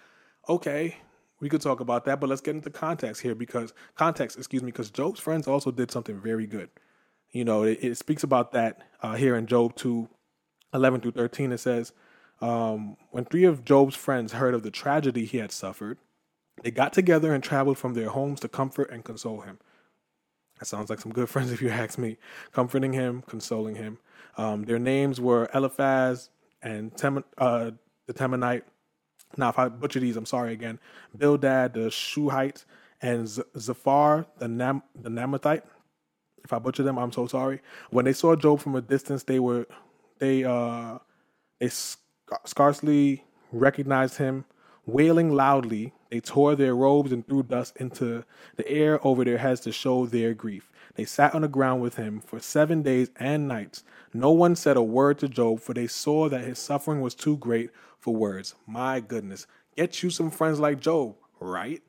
Okay, 0.48 0.96
we 1.40 1.48
could 1.48 1.60
talk 1.60 1.80
about 1.80 2.04
that, 2.06 2.20
but 2.20 2.28
let's 2.28 2.40
get 2.40 2.54
into 2.54 2.70
context 2.70 3.22
here 3.22 3.34
because 3.34 3.72
context, 3.94 4.38
excuse 4.38 4.62
me, 4.62 4.72
because 4.72 4.90
Job's 4.90 5.20
friends 5.20 5.46
also 5.46 5.70
did 5.70 5.90
something 5.90 6.20
very 6.20 6.46
good. 6.46 6.70
You 7.30 7.44
know, 7.44 7.64
it, 7.64 7.78
it 7.82 7.98
speaks 7.98 8.22
about 8.22 8.52
that 8.52 8.80
uh, 9.02 9.14
here 9.14 9.36
in 9.36 9.46
Job 9.46 9.76
2, 9.76 10.08
11 10.72 11.00
through 11.00 11.12
13. 11.12 11.52
It 11.52 11.58
says, 11.58 11.92
um, 12.40 12.96
When 13.10 13.24
three 13.24 13.44
of 13.44 13.64
Job's 13.64 13.96
friends 13.96 14.32
heard 14.32 14.54
of 14.54 14.62
the 14.62 14.70
tragedy 14.70 15.26
he 15.26 15.38
had 15.38 15.52
suffered, 15.52 15.98
they 16.62 16.70
got 16.70 16.92
together 16.92 17.34
and 17.34 17.44
traveled 17.44 17.76
from 17.76 17.94
their 17.94 18.08
homes 18.08 18.40
to 18.40 18.48
comfort 18.48 18.90
and 18.90 19.04
console 19.04 19.42
him. 19.42 19.58
That 20.58 20.66
sounds 20.66 20.90
like 20.90 21.00
some 21.00 21.12
good 21.12 21.28
friends, 21.28 21.52
if 21.52 21.60
you 21.60 21.68
ask 21.70 21.98
me. 21.98 22.16
Comforting 22.52 22.92
him, 22.92 23.22
consoling 23.26 23.76
him. 23.76 23.98
Um, 24.36 24.64
their 24.64 24.78
names 24.78 25.20
were 25.20 25.48
Eliphaz 25.54 26.30
and 26.62 26.96
Tem- 26.96 27.24
uh, 27.38 27.72
the 28.06 28.14
Temanite. 28.14 28.62
Now, 29.36 29.48
if 29.50 29.58
I 29.58 29.68
butcher 29.68 30.00
these, 30.00 30.16
I'm 30.16 30.26
sorry 30.26 30.52
again. 30.52 30.78
Bildad 31.16 31.74
the 31.74 31.90
Shuhite 31.90 32.64
and 33.02 33.28
Z- 33.28 33.42
Zophar 33.58 34.26
the, 34.38 34.48
Nam- 34.48 34.82
the 34.94 35.10
Naamathite. 35.10 35.62
If 36.44 36.52
I 36.52 36.58
butcher 36.58 36.82
them, 36.84 36.98
I'm 36.98 37.12
so 37.12 37.26
sorry. 37.26 37.60
When 37.90 38.04
they 38.04 38.12
saw 38.12 38.36
Job 38.36 38.60
from 38.60 38.76
a 38.76 38.80
distance, 38.80 39.24
they 39.24 39.40
were 39.40 39.66
they 40.18 40.44
uh 40.44 40.98
they 41.60 41.68
sc- 41.68 41.98
scarcely 42.44 43.24
recognized 43.52 44.16
him. 44.18 44.44
Wailing 44.86 45.34
loudly, 45.34 45.92
they 46.16 46.20
tore 46.20 46.56
their 46.56 46.74
robes 46.74 47.12
and 47.12 47.28
threw 47.28 47.42
dust 47.42 47.76
into 47.76 48.24
the 48.56 48.66
air 48.66 49.06
over 49.06 49.22
their 49.22 49.36
heads 49.36 49.60
to 49.60 49.70
show 49.70 50.06
their 50.06 50.32
grief. 50.32 50.72
They 50.94 51.04
sat 51.04 51.34
on 51.34 51.42
the 51.42 51.48
ground 51.48 51.82
with 51.82 51.96
him 51.96 52.20
for 52.20 52.40
seven 52.40 52.80
days 52.80 53.10
and 53.16 53.46
nights. 53.46 53.84
No 54.14 54.30
one 54.30 54.56
said 54.56 54.78
a 54.78 54.82
word 54.82 55.18
to 55.18 55.28
Job, 55.28 55.60
for 55.60 55.74
they 55.74 55.86
saw 55.86 56.30
that 56.30 56.44
his 56.44 56.58
suffering 56.58 57.02
was 57.02 57.14
too 57.14 57.36
great 57.36 57.68
for 57.98 58.14
words. 58.14 58.54
My 58.66 59.00
goodness. 59.00 59.46
Get 59.76 60.02
you 60.02 60.08
some 60.08 60.30
friends 60.30 60.58
like 60.58 60.80
Job, 60.80 61.16
right? 61.38 61.82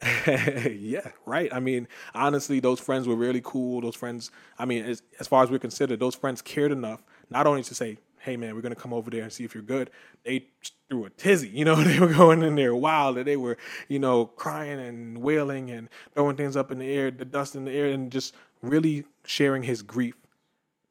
yeah, 0.26 1.10
right. 1.26 1.52
I 1.52 1.60
mean, 1.60 1.88
honestly, 2.14 2.60
those 2.60 2.80
friends 2.80 3.06
were 3.06 3.16
really 3.16 3.42
cool. 3.44 3.82
Those 3.82 3.96
friends, 3.96 4.30
I 4.58 4.64
mean, 4.64 4.82
as, 4.86 5.02
as 5.20 5.28
far 5.28 5.42
as 5.42 5.50
we're 5.50 5.58
considered, 5.58 6.00
those 6.00 6.14
friends 6.14 6.40
cared 6.40 6.72
enough 6.72 7.02
not 7.28 7.46
only 7.46 7.64
to 7.64 7.74
say, 7.74 7.98
hey 8.20 8.36
man, 8.36 8.54
we're 8.54 8.60
gonna 8.62 8.74
come 8.74 8.92
over 8.92 9.10
there 9.10 9.22
and 9.22 9.32
see 9.32 9.44
if 9.44 9.54
you're 9.54 9.62
good. 9.62 9.90
They 10.24 10.46
threw 10.88 11.04
a 11.04 11.10
tizzy, 11.10 11.48
you 11.48 11.64
know, 11.64 11.74
they 11.82 11.98
were 12.00 12.12
going 12.12 12.42
in 12.42 12.54
there 12.54 12.74
wild 12.74 13.18
and 13.18 13.26
they 13.26 13.36
were, 13.36 13.58
you 13.88 13.98
know, 13.98 14.26
crying 14.26 14.80
and 14.80 15.18
wailing 15.18 15.70
and 15.70 15.88
throwing 16.14 16.36
things 16.36 16.56
up 16.56 16.70
in 16.72 16.78
the 16.78 16.90
air, 16.90 17.10
the 17.10 17.24
dust 17.24 17.54
in 17.56 17.64
the 17.64 17.72
air, 17.72 17.86
and 17.86 18.10
just 18.12 18.34
really 18.62 19.04
sharing 19.24 19.62
his 19.62 19.82
grief. 19.82 20.14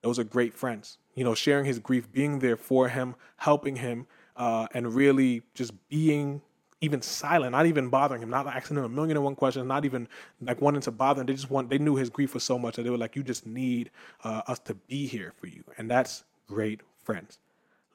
Those 0.01 0.19
are 0.19 0.24
great 0.24 0.53
friends. 0.53 0.98
you 1.15 1.24
know, 1.24 1.34
sharing 1.34 1.65
his 1.65 1.79
grief, 1.79 2.12
being 2.12 2.39
there 2.39 2.55
for 2.55 2.89
him, 2.89 3.15
helping 3.38 3.77
him, 3.77 4.05
uh, 4.36 4.67
and 4.74 4.93
really 4.93 5.41
just 5.55 5.74
being 5.89 6.41
even 6.79 7.01
silent, 7.01 7.53
not 7.53 7.65
even 7.65 7.89
bothering 7.89 8.22
him, 8.22 8.29
not 8.29 8.46
asking 8.46 8.77
him 8.77 8.84
a 8.84 8.89
million 8.89 9.17
and 9.17 9.24
one 9.24 9.36
questions, 9.36 9.65
not 9.65 9.84
even 9.84 10.07
like 10.41 10.62
wanting 10.62 10.81
to 10.81 10.91
bother 10.91 11.22
him. 11.22 11.25
They 11.27 11.34
just 11.34 11.50
want, 11.50 11.69
they 11.69 11.79
knew 11.79 11.96
his 11.96 12.12
grief 12.12 12.36
was 12.36 12.43
so 12.43 12.60
much 12.60 12.75
that 12.75 12.84
they 12.84 12.91
were 12.91 13.00
like, 13.00 13.15
you 13.15 13.24
just 13.24 13.48
need 13.48 13.89
uh, 14.24 14.43
us 14.48 14.60
to 14.60 14.75
be 14.75 15.07
here 15.07 15.34
for 15.38 15.48
you. 15.48 15.63
And 15.79 15.89
that's 15.89 16.24
great 16.48 16.81
friends. 17.07 17.39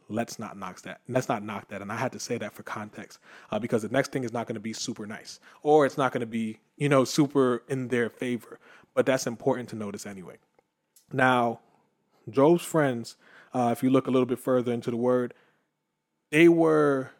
Let's 0.09 0.39
not 0.39 0.59
knock 0.59 0.81
that. 0.83 1.01
Let's 1.07 1.29
not 1.29 1.45
knock 1.45 1.69
that. 1.69 1.83
And 1.83 1.93
I 1.93 1.97
had 1.97 2.13
to 2.13 2.19
say 2.19 2.39
that 2.39 2.53
for 2.55 2.63
context 2.63 3.19
uh, 3.51 3.59
because 3.59 3.83
the 3.83 3.89
next 3.89 4.11
thing 4.11 4.25
is 4.25 4.33
not 4.33 4.47
going 4.47 4.55
to 4.55 4.61
be 4.61 4.73
super 4.73 5.07
nice 5.07 5.39
or 5.63 5.87
it's 5.87 5.99
not 5.99 6.13
going 6.13 6.23
to 6.23 6.27
be, 6.27 6.59
you 6.77 6.89
know, 6.89 7.05
super 7.05 7.63
in 7.69 7.89
their 7.89 8.09
favor. 8.09 8.59
But 8.95 9.07
that's 9.07 9.27
important 9.27 9.69
to 9.71 9.77
notice 9.77 10.07
anyway. 10.07 10.37
Now, 11.13 11.61
Job's 12.31 12.65
friends, 12.65 13.17
uh, 13.55 13.69
if 13.73 13.83
you 13.83 13.91
look 13.91 14.07
a 14.07 14.11
little 14.11 14.27
bit 14.27 14.39
further 14.39 14.73
into 14.73 14.91
the 14.91 14.97
word, 14.97 15.35
they 16.31 16.49
were 16.49 17.11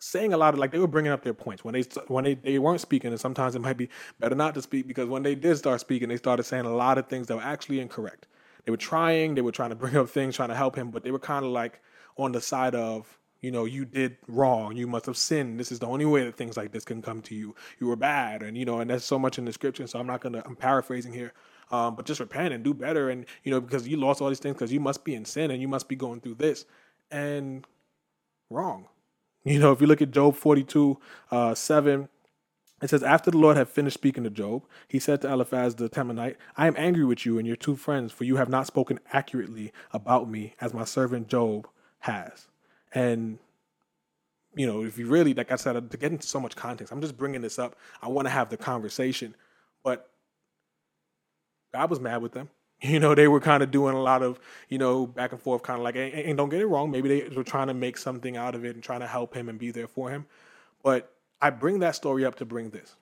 saying 0.00 0.32
a 0.32 0.36
lot 0.36 0.52
of 0.52 0.58
like 0.58 0.72
they 0.72 0.80
were 0.80 0.88
bringing 0.88 1.12
up 1.12 1.22
their 1.22 1.34
points 1.34 1.62
when 1.64 1.74
they 1.74 1.84
when 2.08 2.24
they, 2.24 2.34
they 2.34 2.58
weren't 2.58 2.80
speaking 2.80 3.12
and 3.12 3.20
sometimes 3.20 3.54
it 3.54 3.60
might 3.60 3.76
be 3.76 3.88
better 4.18 4.34
not 4.34 4.52
to 4.52 4.60
speak 4.60 4.88
because 4.88 5.08
when 5.08 5.22
they 5.22 5.36
did 5.36 5.56
start 5.56 5.78
speaking 5.80 6.08
they 6.08 6.16
started 6.16 6.42
saying 6.42 6.64
a 6.64 6.74
lot 6.74 6.98
of 6.98 7.06
things 7.06 7.28
that 7.28 7.36
were 7.36 7.42
actually 7.42 7.78
incorrect 7.78 8.26
they 8.64 8.70
were 8.70 8.76
trying 8.76 9.34
they 9.34 9.40
were 9.40 9.52
trying 9.52 9.70
to 9.70 9.76
bring 9.76 9.96
up 9.96 10.08
things 10.08 10.36
trying 10.36 10.48
to 10.48 10.54
help 10.54 10.76
him 10.76 10.90
but 10.90 11.02
they 11.02 11.10
were 11.10 11.18
kind 11.18 11.44
of 11.44 11.50
like 11.50 11.80
on 12.16 12.32
the 12.32 12.40
side 12.40 12.74
of 12.74 13.18
you 13.40 13.50
know 13.50 13.64
you 13.64 13.84
did 13.84 14.16
wrong. 14.28 14.76
You 14.76 14.86
must 14.86 15.06
have 15.06 15.16
sinned. 15.16 15.58
This 15.58 15.72
is 15.72 15.80
the 15.80 15.86
only 15.86 16.04
way 16.04 16.24
that 16.24 16.36
things 16.36 16.56
like 16.56 16.70
this 16.70 16.84
can 16.84 17.02
come 17.02 17.20
to 17.22 17.34
you. 17.34 17.54
You 17.80 17.88
were 17.88 17.96
bad 17.96 18.42
and 18.42 18.56
you 18.56 18.64
know 18.64 18.80
and 18.80 18.90
there's 18.90 19.04
so 19.04 19.18
much 19.18 19.38
in 19.38 19.44
the 19.44 19.52
scripture 19.52 19.86
so 19.86 19.98
i'm 19.98 20.06
not 20.06 20.20
gonna 20.20 20.42
i'm 20.46 20.56
paraphrasing 20.56 21.12
here 21.12 21.32
um, 21.70 21.96
but 21.96 22.06
just 22.06 22.20
repent 22.20 22.54
and 22.54 22.62
do 22.62 22.74
better 22.74 23.10
and 23.10 23.26
you 23.42 23.50
know 23.50 23.60
because 23.60 23.88
you 23.88 23.96
lost 23.96 24.20
all 24.20 24.28
these 24.28 24.38
things 24.38 24.54
because 24.54 24.72
you 24.72 24.80
must 24.80 25.04
be 25.04 25.14
in 25.14 25.24
sin 25.24 25.50
and 25.50 25.60
you 25.60 25.68
must 25.68 25.88
be 25.88 25.96
going 25.96 26.20
through 26.20 26.34
this 26.34 26.66
and 27.10 27.66
wrong. 28.50 28.86
You 29.44 29.58
know, 29.58 29.72
if 29.72 29.80
you 29.80 29.88
look 29.88 30.00
at 30.00 30.12
Job 30.12 30.36
42, 30.36 31.00
uh, 31.32 31.54
7, 31.56 32.08
it 32.82 32.90
says, 32.90 33.02
After 33.02 33.30
the 33.30 33.38
Lord 33.38 33.56
had 33.56 33.68
finished 33.68 33.94
speaking 33.94 34.24
to 34.24 34.30
Job, 34.30 34.64
he 34.88 34.98
said 34.98 35.22
to 35.22 35.32
Eliphaz 35.32 35.76
the 35.76 35.88
Temanite, 35.88 36.36
I 36.56 36.66
am 36.66 36.74
angry 36.76 37.04
with 37.04 37.24
you 37.24 37.38
and 37.38 37.46
your 37.46 37.56
two 37.56 37.76
friends, 37.76 38.12
for 38.12 38.24
you 38.24 38.36
have 38.36 38.48
not 38.48 38.66
spoken 38.66 38.98
accurately 39.12 39.72
about 39.92 40.28
me 40.28 40.54
as 40.60 40.74
my 40.74 40.84
servant 40.84 41.28
Job 41.28 41.68
has. 42.00 42.48
And, 42.92 43.38
you 44.54 44.66
know, 44.66 44.82
if 44.82 44.98
you 44.98 45.06
really, 45.06 45.32
like 45.32 45.52
I 45.52 45.56
said, 45.56 45.90
to 45.90 45.96
get 45.96 46.10
into 46.12 46.26
so 46.26 46.40
much 46.40 46.56
context, 46.56 46.92
I'm 46.92 47.00
just 47.00 47.16
bringing 47.16 47.40
this 47.40 47.58
up. 47.58 47.76
I 48.02 48.08
want 48.08 48.26
to 48.26 48.30
have 48.30 48.50
the 48.50 48.56
conversation. 48.56 49.36
But 49.84 50.10
God 51.72 51.88
was 51.88 52.00
mad 52.00 52.20
with 52.20 52.32
them. 52.32 52.50
You 52.84 52.98
know, 52.98 53.14
they 53.14 53.28
were 53.28 53.38
kind 53.38 53.62
of 53.62 53.70
doing 53.70 53.94
a 53.94 54.02
lot 54.02 54.24
of, 54.24 54.40
you 54.68 54.76
know, 54.76 55.06
back 55.06 55.30
and 55.30 55.40
forth, 55.40 55.62
kind 55.62 55.78
of 55.78 55.84
like, 55.84 55.94
and, 55.94 56.36
don't 56.36 56.48
get 56.48 56.60
it 56.60 56.66
wrong, 56.66 56.90
maybe 56.90 57.08
they 57.08 57.28
were 57.28 57.44
trying 57.44 57.68
to 57.68 57.74
make 57.74 57.96
something 57.96 58.36
out 58.36 58.56
of 58.56 58.64
it 58.64 58.74
and 58.74 58.82
trying 58.82 58.98
to 58.98 59.06
help 59.06 59.36
him 59.36 59.48
and 59.48 59.56
be 59.56 59.70
there 59.70 59.86
for 59.86 60.10
him. 60.10 60.26
But 60.82 61.14
I 61.42 61.50
bring 61.50 61.80
that 61.80 61.94
story 61.96 62.24
up 62.24 62.36
to 62.36 62.46
bring 62.46 62.70
this. 62.70 62.96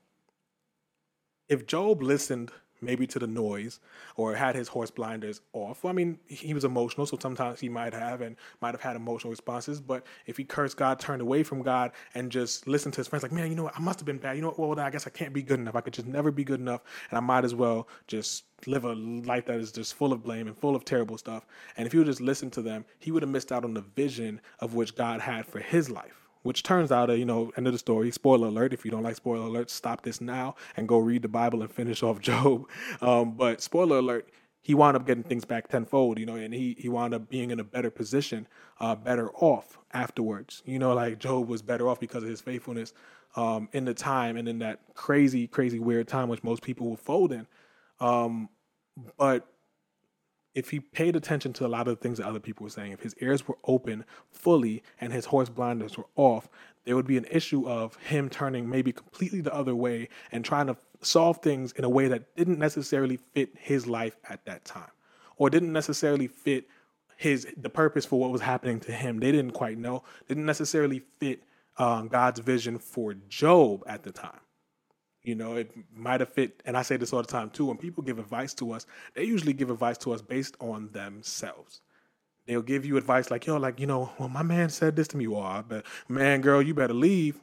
If 1.49 1.67
Job 1.67 2.03
listened 2.03 2.51
maybe 2.83 3.07
to 3.07 3.19
the 3.19 3.27
noise 3.27 3.81
or 4.17 4.35
had 4.35 4.55
his 4.55 4.69
horse 4.69 4.91
blinders 4.91 5.41
off. 5.53 5.85
Well, 5.85 5.91
I 5.91 5.95
mean, 5.95 6.19
he 6.27 6.55
was 6.55 6.65
emotional, 6.65 7.07
so 7.07 7.19
sometimes 7.21 7.61
he 7.61 7.69
might 7.69 7.93
have 7.93 8.21
and 8.21 8.37
might 8.61 8.73
have 8.73 8.81
had 8.81 8.97
emotional 8.97 9.31
responses. 9.31 9.81
But 9.81 10.07
if 10.27 10.37
he 10.37 10.45
cursed 10.45 10.77
God, 10.77 10.99
turned 10.99 11.23
away 11.23 11.43
from 11.43 11.63
God, 11.63 11.93
and 12.15 12.31
just 12.31 12.67
listened 12.67 12.95
to 12.95 13.01
his 13.01 13.09
friends, 13.09 13.23
like, 13.23 13.33
man, 13.33 13.51
you 13.51 13.57
know 13.57 13.65
what? 13.65 13.77
I 13.77 13.81
must 13.81 13.99
have 13.99 14.07
been 14.07 14.19
bad. 14.19 14.37
You 14.37 14.43
know 14.43 14.49
what? 14.49 14.59
Well, 14.59 14.81
I 14.81 14.91
guess 14.91 15.07
I 15.07 15.11
can't 15.11 15.33
be 15.33 15.43
good 15.43 15.61
enough. 15.61 15.77
I 15.77 15.81
could 15.81 15.93
just 15.93 16.09
never 16.09 16.31
be 16.31 16.45
good 16.45 16.61
enough, 16.61 16.83
and 17.11 17.19
I 17.19 17.21
might 17.21 17.45
as 17.45 17.55
well 17.55 17.89
just 18.07 18.45
live 18.67 18.85
a 18.85 18.95
life 18.95 19.47
that 19.47 19.61
is 19.61 19.73
just 19.73 19.95
full 19.95 20.13
of 20.13 20.23
blame 20.23 20.47
and 20.47 20.57
full 20.57 20.77
of 20.77 20.85
terrible 20.85 21.19
stuff. 21.19 21.47
And 21.77 21.87
if 21.87 21.93
he 21.93 21.99
would 21.99 22.07
just 22.07 22.21
listen 22.21 22.51
to 22.53 22.63
them, 22.63 22.85
he 22.99 23.11
would 23.11 23.23
have 23.23 23.31
missed 23.31 23.53
out 23.53 23.65
on 23.65 23.75
the 23.75 23.83
vision 23.83 24.41
of 24.61 24.75
which 24.75 24.95
God 24.95 25.21
had 25.21 25.47
for 25.47 25.61
his 25.61 25.91
life 25.91 26.30
which 26.43 26.63
turns 26.63 26.91
out, 26.91 27.11
you 27.17 27.25
know, 27.25 27.53
end 27.57 27.67
of 27.67 27.73
the 27.73 27.79
story. 27.79 28.11
Spoiler 28.11 28.49
alert! 28.49 28.73
If 28.73 28.85
you 28.85 28.91
don't 28.91 29.03
like 29.03 29.17
spoiler 29.17 29.47
alerts, 29.47 29.71
stop 29.71 30.03
this 30.03 30.21
now 30.21 30.55
and 30.77 30.89
go 30.89 30.99
read 30.99 31.23
the 31.23 31.29
Bible 31.29 31.63
and 31.63 31.71
finish 31.71 32.03
off 32.03 32.21
Job. 32.21 32.67
Um, 33.01 33.33
but 33.33 33.61
spoiler 33.61 33.99
alert: 33.99 34.29
he 34.63 34.75
wound 34.75 34.97
up 34.97 35.07
getting 35.07 35.23
things 35.23 35.45
back 35.45 35.69
tenfold, 35.69 36.19
you 36.19 36.27
know, 36.27 36.37
and 36.37 36.53
he 36.53 36.77
he 36.79 36.89
wound 36.89 37.15
up 37.15 37.29
being 37.29 37.51
in 37.51 37.61
a 37.61 37.65
better 37.65 37.91
position, 37.91 38.47
uh, 38.81 38.95
better 38.95 39.31
off 39.35 39.79
afterwards. 39.93 40.63
You 40.67 40.79
know, 40.79 40.95
like 40.95 41.19
Job 41.19 41.49
was 41.49 41.63
better 41.63 41.89
off 41.89 42.01
because 42.01 42.23
of 42.23 42.29
his 42.29 42.41
faithfulness 42.41 42.93
um, 43.37 43.69
in 43.73 43.85
the 43.85 43.95
time 43.95 44.37
and 44.37 44.49
in 44.49 44.59
that 44.61 44.81
crazy, 44.95 45.47
crazy 45.47 45.79
weird 45.79 46.09
time 46.09 46.29
which 46.29 46.43
most 46.43 46.63
people 46.63 46.89
will 46.89 46.97
fold 46.97 47.33
in. 47.33 47.47
Um, 48.01 48.49
but 49.17 49.47
if 50.55 50.71
he 50.71 50.81
paid 50.81 51.17
attention 51.17 51.53
to 51.55 51.67
a 51.67 51.69
lot 51.69 51.87
of 51.87 51.97
the 51.97 52.03
things 52.03 52.19
that 52.19 52.27
other 52.27 52.41
people 52.41 52.65
were 52.65 52.71
saying, 52.71 52.93
if 52.93 53.01
his 53.01 53.15
ears 53.21 53.47
were 53.47 53.59
open 53.65 54.05
fully 54.31 54.83
and 55.01 55.13
his 55.13 55.27
horse 55.27 55.49
blinders 55.49 55.97
were 55.97 56.07
off, 56.17 56.49
there 56.85 56.97
would 56.97 57.07
be 57.07 57.17
an 57.17 57.27
issue 57.31 57.69
of 57.69 57.97
him 57.97 58.29
turning 58.29 58.69
maybe 58.69 58.93
completely 58.93 59.41
the 59.41 59.55
other 59.55 59.75
way 59.75 60.09
and 60.33 60.45
trying 60.45 60.67
to 60.67 60.77
solve 61.03 61.39
things 61.39 61.73
in 61.73 61.85
a 61.85 61.89
way 61.89 62.09
that 62.09 62.35
didn't 62.37 62.59
necessarily 62.59 63.17
fit 63.17 63.51
his 63.59 63.87
life 63.87 64.17
at 64.29 64.45
that 64.47 64.65
time 64.65 64.91
or 65.37 65.51
didn't 65.51 65.73
necessarily 65.73 66.27
fit 66.27 66.67
his 67.17 67.47
the 67.57 67.71
purpose 67.71 68.07
for 68.07 68.19
what 68.19 68.31
was 68.31 68.41
happening 68.41 68.81
to 68.81 68.93
him. 68.93 69.19
They 69.19 69.31
didn't 69.31 69.53
quite 69.53 69.79
know, 69.79 70.03
didn't 70.27 70.47
necessarily 70.47 71.03
fit 71.19 71.43
um, 71.77 72.09
God's 72.09 72.41
vision 72.41 72.79
for 72.79 73.15
Job 73.15 73.83
at 73.87 74.03
the 74.03 74.11
time. 74.11 74.41
You 75.23 75.35
know, 75.35 75.57
it 75.57 75.71
might 75.95 76.21
have 76.21 76.33
fit, 76.33 76.63
and 76.65 76.77
I 76.77 76.83
say 76.83 76.97
this 76.97 77.13
all 77.13 77.21
the 77.21 77.29
time 77.29 77.51
too. 77.51 77.67
When 77.67 77.77
people 77.77 78.03
give 78.03 78.19
advice 78.19 78.55
to 78.55 78.73
us, 78.73 78.87
they 79.15 79.25
usually 79.25 79.53
give 79.53 79.71
advice 79.71 79.99
to 79.99 80.13
us 80.13 80.23
based 80.23 80.57
on 80.61 80.89
themselves. 80.93 81.83
They'll 82.47 82.63
give 82.63 82.87
you 82.87 82.97
advice 82.97 83.31
like, 83.31 83.47
yo, 83.47 83.59
like, 83.59 83.79
you 83.79 83.87
know, 83.87 84.11
well, 84.19 84.29
my 84.29 84.43
man 84.43 84.71
said 84.71 84.97
this 84.97 85.09
to 85.09 85.17
me. 85.17 85.27
Well, 85.27 85.65
but 85.69 85.85
man, 86.09 86.41
girl, 86.41 86.63
you 86.63 86.75
better 86.75 86.95
leave. 86.95 87.39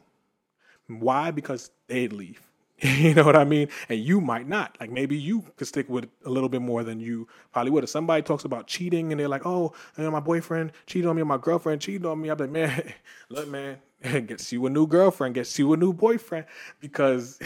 Why? 0.88 1.32
Because 1.32 1.70
they'd 1.88 2.14
leave. 2.14 2.42
you 2.82 3.16
know 3.16 3.24
what 3.24 3.36
I 3.36 3.44
mean? 3.44 3.70
And 3.90 4.00
you 4.00 4.22
might 4.22 4.48
not. 4.48 4.78
Like 4.80 4.92
maybe 4.92 5.18
you 5.18 5.44
could 5.56 5.68
stick 5.68 5.90
with 5.90 6.08
a 6.26 6.30
little 6.30 6.50
bit 6.50 6.62
more 6.62 6.84
than 6.84 7.00
you 7.00 7.28
probably 7.52 7.72
would. 7.72 7.84
If 7.84 7.90
somebody 7.90 8.22
talks 8.22 8.46
about 8.46 8.68
cheating 8.68 9.12
and 9.12 9.20
they're 9.20 9.28
like, 9.28 9.46
oh, 9.46 9.74
you 9.98 10.04
know, 10.04 10.12
my 10.12 10.20
boyfriend 10.20 10.72
cheated 10.86 11.10
on 11.10 11.16
me 11.16 11.24
my 11.24 11.38
girlfriend 11.38 11.82
cheated 11.82 12.06
on 12.06 12.22
me, 12.22 12.30
be 12.30 12.36
like, 12.36 12.52
man, 12.52 12.94
look, 13.30 13.48
man, 13.48 13.80
gets 14.28 14.52
you 14.52 14.66
a 14.68 14.70
new 14.70 14.86
girlfriend, 14.86 15.34
gets 15.36 15.58
you 15.58 15.74
a 15.74 15.78
new 15.78 15.92
boyfriend 15.92 16.46
because 16.80 17.40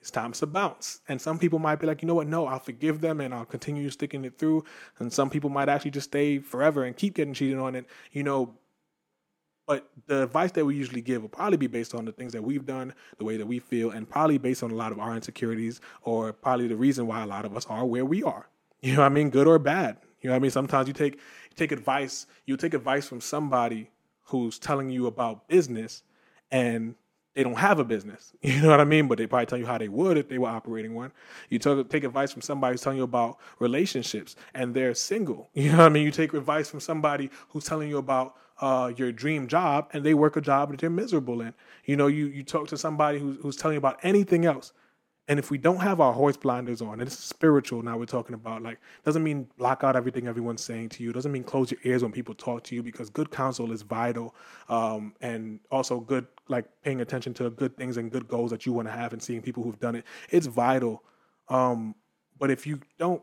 it's 0.00 0.10
time 0.12 0.32
to 0.32 0.46
bounce. 0.46 1.00
And 1.08 1.20
some 1.20 1.38
people 1.38 1.58
might 1.58 1.76
be 1.80 1.86
like, 1.88 2.00
you 2.00 2.06
know 2.06 2.14
what? 2.14 2.28
No, 2.28 2.46
I'll 2.46 2.60
forgive 2.60 3.00
them 3.00 3.20
and 3.20 3.34
I'll 3.34 3.44
continue 3.44 3.90
sticking 3.90 4.24
it 4.24 4.38
through. 4.38 4.64
And 5.00 5.12
some 5.12 5.28
people 5.28 5.50
might 5.50 5.68
actually 5.68 5.90
just 5.90 6.10
stay 6.10 6.38
forever 6.38 6.84
and 6.84 6.96
keep 6.96 7.14
getting 7.14 7.34
cheated 7.34 7.58
on. 7.58 7.74
And, 7.74 7.86
you 8.12 8.22
know, 8.22 8.54
but 9.68 9.86
the 10.06 10.22
advice 10.22 10.50
that 10.52 10.64
we 10.64 10.74
usually 10.74 11.02
give 11.02 11.20
will 11.20 11.28
probably 11.28 11.58
be 11.58 11.66
based 11.66 11.94
on 11.94 12.06
the 12.06 12.12
things 12.12 12.32
that 12.32 12.42
we've 12.42 12.64
done, 12.64 12.94
the 13.18 13.24
way 13.24 13.36
that 13.36 13.46
we 13.46 13.58
feel, 13.58 13.90
and 13.90 14.08
probably 14.08 14.38
based 14.38 14.62
on 14.62 14.70
a 14.70 14.74
lot 14.74 14.92
of 14.92 14.98
our 14.98 15.14
insecurities 15.14 15.82
or 16.02 16.32
probably 16.32 16.68
the 16.68 16.74
reason 16.74 17.06
why 17.06 17.22
a 17.22 17.26
lot 17.26 17.44
of 17.44 17.54
us 17.54 17.66
are 17.66 17.84
where 17.84 18.04
we 18.04 18.24
are. 18.24 18.48
You 18.80 18.94
know 18.94 19.00
what 19.00 19.06
I 19.06 19.08
mean? 19.08 19.28
Good 19.28 19.48
or 19.48 19.58
bad. 19.58 19.96
You 20.20 20.28
know 20.28 20.34
what 20.34 20.36
I 20.36 20.42
mean? 20.42 20.52
Sometimes 20.52 20.86
you 20.86 20.94
take 20.94 21.18
take 21.56 21.72
advice, 21.72 22.26
you 22.46 22.56
take 22.56 22.74
advice 22.74 23.08
from 23.08 23.20
somebody 23.20 23.90
who's 24.26 24.56
telling 24.56 24.88
you 24.88 25.08
about 25.08 25.48
business 25.48 26.04
and 26.52 26.94
they 27.34 27.42
don't 27.42 27.58
have 27.58 27.80
a 27.80 27.84
business. 27.84 28.32
You 28.42 28.62
know 28.62 28.70
what 28.70 28.80
I 28.80 28.84
mean? 28.84 29.08
But 29.08 29.18
they 29.18 29.26
probably 29.26 29.46
tell 29.46 29.58
you 29.58 29.66
how 29.66 29.78
they 29.78 29.88
would 29.88 30.16
if 30.16 30.28
they 30.28 30.38
were 30.38 30.48
operating 30.48 30.94
one. 30.94 31.10
You 31.50 31.58
take, 31.58 31.88
take 31.90 32.04
advice 32.04 32.32
from 32.32 32.42
somebody 32.42 32.74
who's 32.74 32.82
telling 32.82 32.98
you 32.98 33.04
about 33.04 33.38
relationships 33.58 34.36
and 34.54 34.74
they're 34.74 34.94
single. 34.94 35.50
You 35.54 35.72
know 35.72 35.78
what 35.78 35.86
I 35.86 35.88
mean? 35.88 36.04
You 36.04 36.12
take 36.12 36.32
advice 36.34 36.70
from 36.70 36.80
somebody 36.80 37.30
who's 37.48 37.64
telling 37.64 37.88
you 37.88 37.98
about 37.98 38.36
uh, 38.60 38.92
your 38.96 39.12
dream 39.12 39.46
job 39.46 39.88
and 39.92 40.04
they 40.04 40.14
work 40.14 40.36
a 40.36 40.40
job 40.40 40.70
that 40.70 40.80
they're 40.80 40.90
miserable 40.90 41.40
in. 41.40 41.54
You 41.84 41.96
know, 41.96 42.06
you, 42.06 42.26
you 42.26 42.42
talk 42.42 42.68
to 42.68 42.76
somebody 42.76 43.18
who's, 43.18 43.38
who's 43.40 43.56
telling 43.56 43.74
you 43.74 43.78
about 43.78 43.98
anything 44.02 44.44
else 44.44 44.72
and 45.28 45.38
if 45.38 45.50
we 45.50 45.58
don't 45.58 45.80
have 45.80 46.00
our 46.00 46.14
horse 46.14 46.38
blinders 46.38 46.80
on, 46.80 46.94
and 46.94 47.02
it's 47.02 47.18
spiritual 47.18 47.82
now 47.82 47.98
we're 47.98 48.06
talking 48.06 48.34
about, 48.34 48.62
like, 48.62 48.78
doesn't 49.04 49.22
mean 49.22 49.46
block 49.58 49.84
out 49.84 49.94
everything 49.94 50.26
everyone's 50.26 50.64
saying 50.64 50.88
to 50.90 51.02
you. 51.02 51.12
Doesn't 51.12 51.30
mean 51.30 51.44
close 51.44 51.70
your 51.70 51.80
ears 51.84 52.02
when 52.02 52.12
people 52.12 52.34
talk 52.34 52.64
to 52.64 52.74
you 52.74 52.82
because 52.82 53.10
good 53.10 53.30
counsel 53.30 53.70
is 53.70 53.82
vital. 53.82 54.34
Um, 54.70 55.14
and 55.20 55.60
also 55.70 56.00
good, 56.00 56.26
like, 56.48 56.64
paying 56.82 57.02
attention 57.02 57.34
to 57.34 57.50
good 57.50 57.76
things 57.76 57.98
and 57.98 58.10
good 58.10 58.26
goals 58.26 58.50
that 58.52 58.64
you 58.64 58.72
want 58.72 58.88
to 58.88 58.92
have 58.92 59.12
and 59.12 59.22
seeing 59.22 59.42
people 59.42 59.62
who've 59.62 59.78
done 59.78 59.96
it. 59.96 60.04
It's 60.30 60.46
vital. 60.46 61.04
Um, 61.50 61.94
but 62.38 62.50
if 62.50 62.66
you 62.66 62.80
don't 62.98 63.22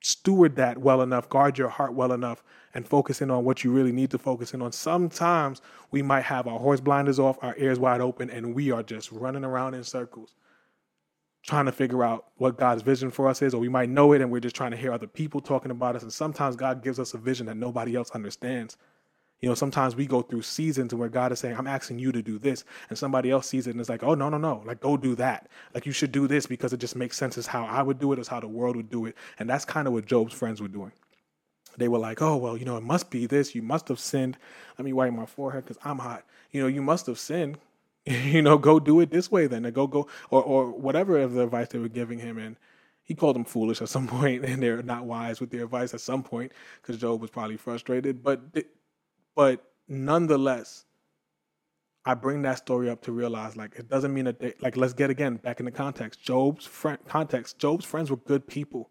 steward 0.00 0.56
that 0.56 0.78
well 0.78 1.02
enough, 1.02 1.28
guard 1.28 1.58
your 1.58 1.68
heart 1.68 1.94
well 1.94 2.12
enough, 2.12 2.42
and 2.74 2.86
focus 2.86 3.20
in 3.20 3.30
on 3.30 3.44
what 3.44 3.64
you 3.64 3.72
really 3.72 3.92
need 3.92 4.10
to 4.10 4.18
focus 4.18 4.54
in 4.54 4.62
on. 4.62 4.72
Sometimes 4.72 5.60
we 5.90 6.02
might 6.02 6.22
have 6.22 6.46
our 6.46 6.58
horse 6.58 6.80
blinders 6.80 7.18
off, 7.18 7.38
our 7.42 7.56
ears 7.58 7.78
wide 7.78 8.00
open, 8.00 8.30
and 8.30 8.54
we 8.54 8.70
are 8.70 8.82
just 8.82 9.10
running 9.12 9.44
around 9.44 9.74
in 9.74 9.82
circles 9.82 10.34
trying 11.42 11.64
to 11.64 11.72
figure 11.72 12.04
out 12.04 12.26
what 12.36 12.58
God's 12.58 12.82
vision 12.82 13.10
for 13.10 13.28
us 13.28 13.40
is, 13.42 13.54
or 13.54 13.60
we 13.60 13.68
might 13.68 13.88
know 13.88 14.12
it 14.12 14.20
and 14.20 14.30
we're 14.30 14.40
just 14.40 14.56
trying 14.56 14.70
to 14.70 14.76
hear 14.76 14.92
other 14.92 15.06
people 15.06 15.40
talking 15.40 15.70
about 15.70 15.96
us. 15.96 16.02
And 16.02 16.12
sometimes 16.12 16.56
God 16.56 16.82
gives 16.82 16.98
us 16.98 17.14
a 17.14 17.18
vision 17.18 17.46
that 17.46 17.56
nobody 17.56 17.96
else 17.96 18.10
understands. 18.10 18.76
You 19.40 19.48
know, 19.48 19.54
sometimes 19.54 19.94
we 19.94 20.06
go 20.06 20.22
through 20.22 20.42
seasons 20.42 20.92
where 20.94 21.08
God 21.08 21.30
is 21.30 21.38
saying, 21.38 21.56
I'm 21.56 21.68
asking 21.68 22.00
you 22.00 22.10
to 22.10 22.22
do 22.22 22.38
this. 22.38 22.64
And 22.88 22.98
somebody 22.98 23.30
else 23.30 23.46
sees 23.46 23.68
it 23.68 23.70
and 23.70 23.80
is 23.80 23.88
like, 23.88 24.02
oh, 24.02 24.14
no, 24.14 24.28
no, 24.28 24.38
no. 24.38 24.62
Like, 24.64 24.80
go 24.80 24.96
do 24.96 25.14
that. 25.14 25.48
Like, 25.74 25.86
you 25.86 25.92
should 25.92 26.10
do 26.10 26.26
this 26.26 26.46
because 26.46 26.72
it 26.72 26.80
just 26.80 26.96
makes 26.96 27.16
sense 27.16 27.38
as 27.38 27.46
how 27.46 27.64
I 27.64 27.82
would 27.82 28.00
do 28.00 28.12
it, 28.12 28.18
as 28.18 28.26
how 28.26 28.40
the 28.40 28.48
world 28.48 28.74
would 28.74 28.90
do 28.90 29.06
it. 29.06 29.14
And 29.38 29.48
that's 29.48 29.64
kind 29.64 29.86
of 29.86 29.92
what 29.92 30.06
Job's 30.06 30.34
friends 30.34 30.60
were 30.60 30.68
doing. 30.68 30.92
they 31.76 31.86
were 31.88 31.98
like, 31.98 32.20
oh, 32.20 32.36
well, 32.36 32.56
you 32.56 32.64
know, 32.64 32.76
it 32.76 32.82
must 32.82 33.10
be 33.10 33.26
this. 33.26 33.54
You 33.54 33.62
must 33.62 33.86
have 33.88 34.00
sinned. 34.00 34.36
Let 34.76 34.84
me 34.84 34.92
wipe 34.92 35.12
my 35.12 35.26
forehead 35.26 35.64
because 35.64 35.80
I'm 35.84 35.98
hot. 35.98 36.24
You 36.50 36.62
know, 36.62 36.68
you 36.68 36.82
must 36.82 37.06
have 37.06 37.18
sinned. 37.18 37.58
you 38.06 38.42
know, 38.42 38.58
go 38.58 38.80
do 38.80 39.00
it 39.00 39.10
this 39.10 39.30
way 39.30 39.46
then. 39.46 39.66
Or 39.66 39.70
go, 39.70 39.86
go, 39.86 40.08
or, 40.30 40.42
or 40.42 40.70
whatever 40.72 41.18
of 41.18 41.34
the 41.34 41.42
advice 41.42 41.68
they 41.68 41.78
were 41.78 41.88
giving 41.88 42.18
him. 42.18 42.38
And 42.38 42.56
he 43.04 43.14
called 43.14 43.36
them 43.36 43.44
foolish 43.44 43.80
at 43.80 43.88
some 43.88 44.06
point, 44.18 44.44
and 44.44 44.62
they're 44.62 44.82
not 44.82 45.04
wise 45.04 45.40
with 45.40 45.50
their 45.50 45.64
advice 45.64 45.94
at 45.94 46.00
some 46.00 46.22
point 46.22 46.52
because 46.82 47.00
Job 47.00 47.20
was 47.20 47.30
probably 47.30 47.56
frustrated. 47.56 48.22
But, 48.22 48.40
but 49.38 49.62
nonetheless, 49.86 50.84
I 52.04 52.14
bring 52.14 52.42
that 52.42 52.58
story 52.58 52.90
up 52.90 53.02
to 53.02 53.12
realize 53.12 53.56
like 53.56 53.76
it 53.76 53.88
doesn't 53.88 54.12
mean 54.12 54.24
that 54.24 54.40
they, 54.40 54.54
like 54.60 54.76
let's 54.76 54.94
get 54.94 55.10
again 55.10 55.36
back 55.36 55.60
in 55.60 55.64
the 55.64 55.70
context. 55.70 56.20
Job's 56.20 56.66
friend 56.66 56.98
context. 57.06 57.56
Job's 57.56 57.84
friends 57.84 58.10
were 58.10 58.16
good 58.16 58.48
people. 58.48 58.90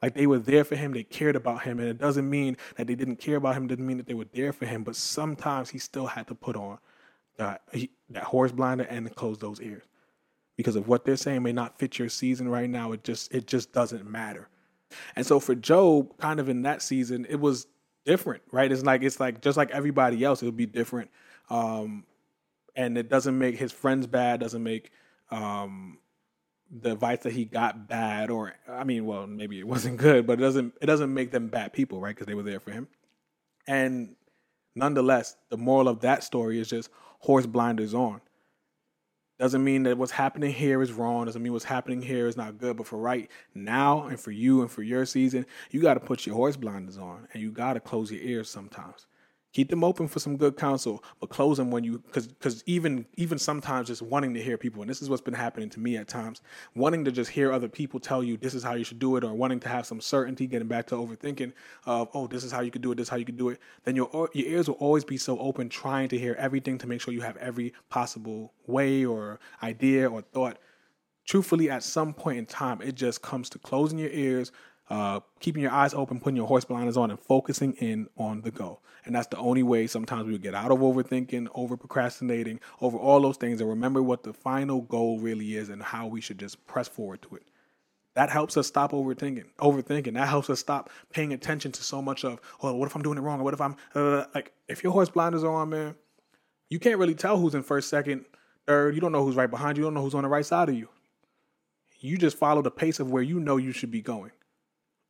Like 0.00 0.14
they 0.14 0.28
were 0.28 0.38
there 0.38 0.62
for 0.62 0.76
him, 0.76 0.92
they 0.92 1.02
cared 1.02 1.34
about 1.34 1.62
him, 1.62 1.80
and 1.80 1.88
it 1.88 1.98
doesn't 1.98 2.30
mean 2.30 2.58
that 2.76 2.86
they 2.86 2.94
didn't 2.94 3.16
care 3.16 3.34
about 3.34 3.56
him. 3.56 3.66
Didn't 3.66 3.84
mean 3.84 3.96
that 3.96 4.06
they 4.06 4.14
were 4.14 4.28
there 4.32 4.52
for 4.52 4.66
him, 4.66 4.84
but 4.84 4.94
sometimes 4.94 5.70
he 5.70 5.80
still 5.80 6.06
had 6.06 6.28
to 6.28 6.34
put 6.36 6.54
on 6.54 6.78
that 7.38 7.62
that 8.10 8.22
horse 8.22 8.52
blinder 8.52 8.84
and 8.84 9.12
close 9.16 9.38
those 9.38 9.60
ears 9.60 9.82
because 10.56 10.76
of 10.76 10.86
what 10.86 11.04
they're 11.04 11.16
saying 11.16 11.42
may 11.42 11.52
not 11.52 11.76
fit 11.76 11.98
your 11.98 12.08
season 12.08 12.48
right 12.48 12.70
now. 12.70 12.92
It 12.92 13.02
just 13.02 13.34
it 13.34 13.48
just 13.48 13.72
doesn't 13.72 14.08
matter. 14.08 14.48
And 15.16 15.26
so 15.26 15.40
for 15.40 15.56
Job, 15.56 16.16
kind 16.18 16.38
of 16.38 16.48
in 16.48 16.62
that 16.62 16.82
season, 16.82 17.26
it 17.28 17.40
was 17.40 17.66
different, 18.04 18.42
right? 18.50 18.70
It's 18.70 18.82
like 18.82 19.02
it's 19.02 19.20
like 19.20 19.40
just 19.40 19.56
like 19.56 19.70
everybody 19.70 20.22
else, 20.24 20.42
it'll 20.42 20.52
be 20.52 20.66
different. 20.66 21.10
Um, 21.50 22.04
and 22.74 22.96
it 22.96 23.08
doesn't 23.08 23.38
make 23.38 23.58
his 23.58 23.72
friends 23.72 24.06
bad, 24.06 24.40
doesn't 24.40 24.62
make 24.62 24.90
um, 25.30 25.98
the 26.70 26.92
advice 26.92 27.20
that 27.20 27.32
he 27.32 27.44
got 27.44 27.88
bad 27.88 28.30
or 28.30 28.54
I 28.68 28.84
mean, 28.84 29.04
well, 29.06 29.26
maybe 29.26 29.58
it 29.58 29.66
wasn't 29.66 29.96
good, 29.98 30.26
but 30.26 30.34
it 30.34 30.42
doesn't 30.42 30.74
it 30.80 30.86
doesn't 30.86 31.12
make 31.12 31.30
them 31.30 31.48
bad 31.48 31.72
people, 31.72 32.00
right? 32.00 32.14
Because 32.14 32.26
they 32.26 32.34
were 32.34 32.42
there 32.42 32.60
for 32.60 32.70
him. 32.70 32.88
And 33.66 34.16
nonetheless, 34.74 35.36
the 35.50 35.56
moral 35.56 35.88
of 35.88 36.00
that 36.00 36.24
story 36.24 36.58
is 36.58 36.68
just 36.68 36.90
horse 37.20 37.46
blinders 37.46 37.94
on. 37.94 38.20
Doesn't 39.42 39.64
mean 39.64 39.82
that 39.82 39.98
what's 39.98 40.12
happening 40.12 40.52
here 40.52 40.82
is 40.82 40.92
wrong. 40.92 41.24
Doesn't 41.24 41.42
mean 41.42 41.52
what's 41.52 41.64
happening 41.64 42.00
here 42.00 42.28
is 42.28 42.36
not 42.36 42.58
good. 42.58 42.76
But 42.76 42.86
for 42.86 42.96
right 42.96 43.28
now 43.56 44.04
and 44.04 44.20
for 44.20 44.30
you 44.30 44.60
and 44.60 44.70
for 44.70 44.84
your 44.84 45.04
season, 45.04 45.46
you 45.72 45.82
got 45.82 45.94
to 45.94 46.00
put 46.00 46.24
your 46.24 46.36
horse 46.36 46.54
blinders 46.54 46.96
on 46.96 47.26
and 47.32 47.42
you 47.42 47.50
got 47.50 47.72
to 47.72 47.80
close 47.80 48.12
your 48.12 48.22
ears 48.22 48.48
sometimes 48.48 49.08
keep 49.52 49.68
them 49.68 49.84
open 49.84 50.08
for 50.08 50.18
some 50.18 50.36
good 50.36 50.56
counsel, 50.56 51.04
but 51.20 51.28
close 51.28 51.58
them 51.58 51.70
when 51.70 51.84
you 51.84 51.98
because 51.98 52.26
because 52.26 52.62
even 52.66 53.06
even 53.16 53.38
sometimes 53.38 53.88
just 53.88 54.02
wanting 54.02 54.34
to 54.34 54.42
hear 54.42 54.56
people, 54.56 54.82
and 54.82 54.90
this 54.90 55.02
is 55.02 55.10
what's 55.10 55.22
been 55.22 55.34
happening 55.34 55.70
to 55.70 55.80
me 55.80 55.96
at 55.96 56.08
times, 56.08 56.40
wanting 56.74 57.04
to 57.04 57.12
just 57.12 57.30
hear 57.30 57.52
other 57.52 57.68
people 57.68 58.00
tell 58.00 58.22
you 58.22 58.36
this 58.36 58.54
is 58.54 58.62
how 58.62 58.74
you 58.74 58.84
should 58.84 58.98
do 58.98 59.16
it, 59.16 59.24
or 59.24 59.32
wanting 59.34 59.60
to 59.60 59.68
have 59.68 59.86
some 59.86 60.00
certainty, 60.00 60.46
getting 60.46 60.68
back 60.68 60.86
to 60.86 60.94
overthinking 60.94 61.52
of 61.86 62.08
oh 62.14 62.26
this 62.26 62.44
is 62.44 62.52
how 62.52 62.60
you 62.60 62.70
could 62.70 62.82
do 62.82 62.92
it, 62.92 62.96
this 62.96 63.06
is 63.06 63.10
how 63.10 63.16
you 63.16 63.24
could 63.24 63.38
do 63.38 63.50
it. 63.50 63.58
Then 63.84 63.96
your 63.96 64.08
your 64.32 64.46
ears 64.46 64.68
will 64.68 64.76
always 64.76 65.04
be 65.04 65.16
so 65.16 65.38
open, 65.38 65.68
trying 65.68 66.08
to 66.08 66.18
hear 66.18 66.34
everything 66.38 66.78
to 66.78 66.86
make 66.86 67.00
sure 67.00 67.14
you 67.14 67.20
have 67.20 67.36
every 67.36 67.72
possible 67.90 68.52
way 68.66 69.04
or 69.04 69.38
idea 69.62 70.08
or 70.08 70.22
thought. 70.22 70.58
Truthfully, 71.24 71.70
at 71.70 71.84
some 71.84 72.12
point 72.12 72.38
in 72.38 72.46
time, 72.46 72.82
it 72.82 72.96
just 72.96 73.22
comes 73.22 73.48
to 73.50 73.58
closing 73.58 73.96
your 73.96 74.10
ears, 74.10 74.50
uh, 74.90 75.20
keeping 75.40 75.62
your 75.62 75.72
eyes 75.72 75.94
open, 75.94 76.20
putting 76.20 76.36
your 76.36 76.46
horse 76.46 76.64
blinders 76.64 76.96
on, 76.96 77.10
and 77.10 77.20
focusing 77.20 77.72
in 77.74 78.08
on 78.16 78.42
the 78.42 78.50
goal. 78.50 78.82
And 79.04 79.14
that's 79.14 79.26
the 79.28 79.38
only 79.38 79.62
way 79.62 79.86
sometimes 79.86 80.28
we 80.28 80.38
get 80.38 80.54
out 80.54 80.70
of 80.70 80.78
overthinking, 80.78 81.48
over 81.54 81.76
procrastinating, 81.76 82.60
over 82.80 82.98
all 82.98 83.20
those 83.20 83.36
things, 83.36 83.60
and 83.60 83.68
remember 83.70 84.02
what 84.02 84.22
the 84.22 84.32
final 84.32 84.82
goal 84.82 85.18
really 85.18 85.56
is 85.56 85.68
and 85.68 85.82
how 85.82 86.06
we 86.06 86.20
should 86.20 86.38
just 86.38 86.66
press 86.66 86.88
forward 86.88 87.22
to 87.22 87.36
it. 87.36 87.42
That 88.14 88.28
helps 88.28 88.58
us 88.58 88.66
stop 88.66 88.92
overthinking. 88.92 89.46
Overthinking. 89.58 90.14
That 90.14 90.28
helps 90.28 90.50
us 90.50 90.60
stop 90.60 90.90
paying 91.10 91.32
attention 91.32 91.72
to 91.72 91.82
so 91.82 92.02
much 92.02 92.24
of, 92.24 92.40
oh, 92.62 92.74
what 92.74 92.86
if 92.86 92.94
I'm 92.94 93.02
doing 93.02 93.16
it 93.16 93.22
wrong? 93.22 93.40
Or 93.40 93.44
what 93.44 93.54
if 93.54 93.60
I'm 93.60 93.76
uh, 93.94 94.24
like, 94.34 94.52
if 94.68 94.82
your 94.82 94.92
horse 94.92 95.08
blinders 95.08 95.42
are 95.42 95.54
on, 95.54 95.70
man, 95.70 95.94
you 96.68 96.78
can't 96.78 96.98
really 96.98 97.14
tell 97.14 97.38
who's 97.38 97.54
in 97.54 97.62
first, 97.62 97.88
second, 97.88 98.26
third. 98.66 98.94
You 98.94 99.00
don't 99.00 99.12
know 99.12 99.24
who's 99.24 99.36
right 99.36 99.50
behind 99.50 99.78
you. 99.78 99.84
You 99.84 99.86
don't 99.86 99.94
know 99.94 100.02
who's 100.02 100.14
on 100.14 100.24
the 100.24 100.28
right 100.28 100.44
side 100.44 100.68
of 100.68 100.74
you. 100.74 100.88
You 102.00 102.18
just 102.18 102.36
follow 102.36 102.60
the 102.60 102.70
pace 102.70 103.00
of 103.00 103.10
where 103.10 103.22
you 103.22 103.40
know 103.40 103.56
you 103.56 103.72
should 103.72 103.90
be 103.90 104.02
going 104.02 104.32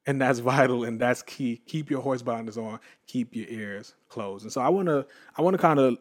and 0.06 0.20
that's 0.20 0.40
vital 0.40 0.84
and 0.84 1.00
that's 1.00 1.22
key. 1.22 1.62
Keep 1.66 1.90
your 1.90 2.02
horse 2.02 2.22
blinders 2.22 2.58
on 2.58 2.80
keep 3.06 3.34
your 3.34 3.46
ears 3.48 3.94
closed. 4.08 4.44
And 4.44 4.52
so 4.52 4.60
i 4.60 4.68
want 4.68 4.88
to 4.88 5.06
i 5.36 5.42
want 5.42 5.54
to 5.54 5.58
kind 5.58 5.78
of 5.78 5.98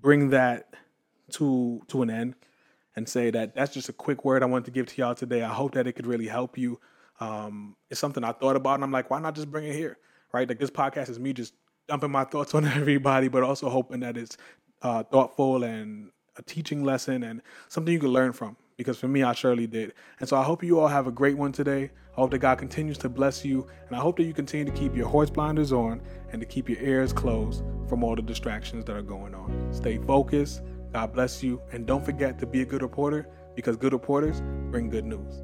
bring 0.00 0.30
that 0.30 0.74
to 1.32 1.80
to 1.88 2.02
an 2.02 2.10
end 2.10 2.34
and 2.96 3.08
say 3.08 3.30
that 3.30 3.54
that's 3.54 3.72
just 3.72 3.88
a 3.88 3.92
quick 3.92 4.24
word 4.24 4.42
i 4.42 4.46
want 4.46 4.64
to 4.64 4.70
give 4.70 4.86
to 4.86 5.00
y'all 5.00 5.14
today. 5.14 5.42
I 5.42 5.52
hope 5.52 5.72
that 5.74 5.86
it 5.86 5.92
could 5.92 6.06
really 6.06 6.26
help 6.26 6.58
you. 6.58 6.80
Um, 7.20 7.76
it's 7.90 8.00
something 8.00 8.24
i 8.24 8.32
thought 8.32 8.56
about 8.56 8.74
and 8.74 8.84
i'm 8.84 8.92
like 8.92 9.10
why 9.10 9.20
not 9.20 9.34
just 9.34 9.50
bring 9.50 9.66
it 9.66 9.74
here 9.74 9.98
right? 10.32 10.48
Like 10.48 10.58
this 10.58 10.70
podcast 10.70 11.08
is 11.08 11.18
me 11.18 11.32
just 11.32 11.54
dumping 11.88 12.10
my 12.10 12.24
thoughts 12.24 12.54
on 12.54 12.64
everybody 12.66 13.28
but 13.28 13.42
also 13.42 13.68
hoping 13.68 14.00
that 14.00 14.16
it's 14.16 14.36
uh, 14.82 15.02
thoughtful 15.02 15.64
and 15.64 16.10
a 16.36 16.42
teaching 16.42 16.84
lesson 16.84 17.22
and 17.22 17.42
something 17.68 17.92
you 17.92 18.00
can 18.00 18.10
learn 18.10 18.32
from 18.32 18.56
because 18.80 18.98
for 18.98 19.08
me, 19.08 19.22
I 19.22 19.34
surely 19.34 19.66
did. 19.66 19.92
And 20.20 20.28
so 20.28 20.38
I 20.38 20.42
hope 20.42 20.64
you 20.64 20.80
all 20.80 20.88
have 20.88 21.06
a 21.06 21.10
great 21.10 21.36
one 21.36 21.52
today. 21.52 21.90
I 22.12 22.14
hope 22.14 22.30
that 22.30 22.38
God 22.38 22.56
continues 22.56 22.96
to 22.98 23.10
bless 23.10 23.44
you. 23.44 23.66
And 23.86 23.94
I 23.94 24.00
hope 24.00 24.16
that 24.16 24.22
you 24.22 24.32
continue 24.32 24.64
to 24.64 24.72
keep 24.72 24.96
your 24.96 25.06
horse 25.06 25.28
blinders 25.28 25.70
on 25.70 26.00
and 26.32 26.40
to 26.40 26.46
keep 26.46 26.66
your 26.66 26.80
ears 26.80 27.12
closed 27.12 27.62
from 27.90 28.02
all 28.02 28.16
the 28.16 28.22
distractions 28.22 28.86
that 28.86 28.96
are 28.96 29.02
going 29.02 29.34
on. 29.34 29.68
Stay 29.70 29.98
focused. 29.98 30.62
God 30.94 31.12
bless 31.12 31.42
you. 31.42 31.60
And 31.72 31.86
don't 31.86 32.02
forget 32.02 32.38
to 32.38 32.46
be 32.46 32.62
a 32.62 32.64
good 32.64 32.80
reporter 32.80 33.28
because 33.54 33.76
good 33.76 33.92
reporters 33.92 34.40
bring 34.70 34.88
good 34.88 35.04
news. 35.04 35.42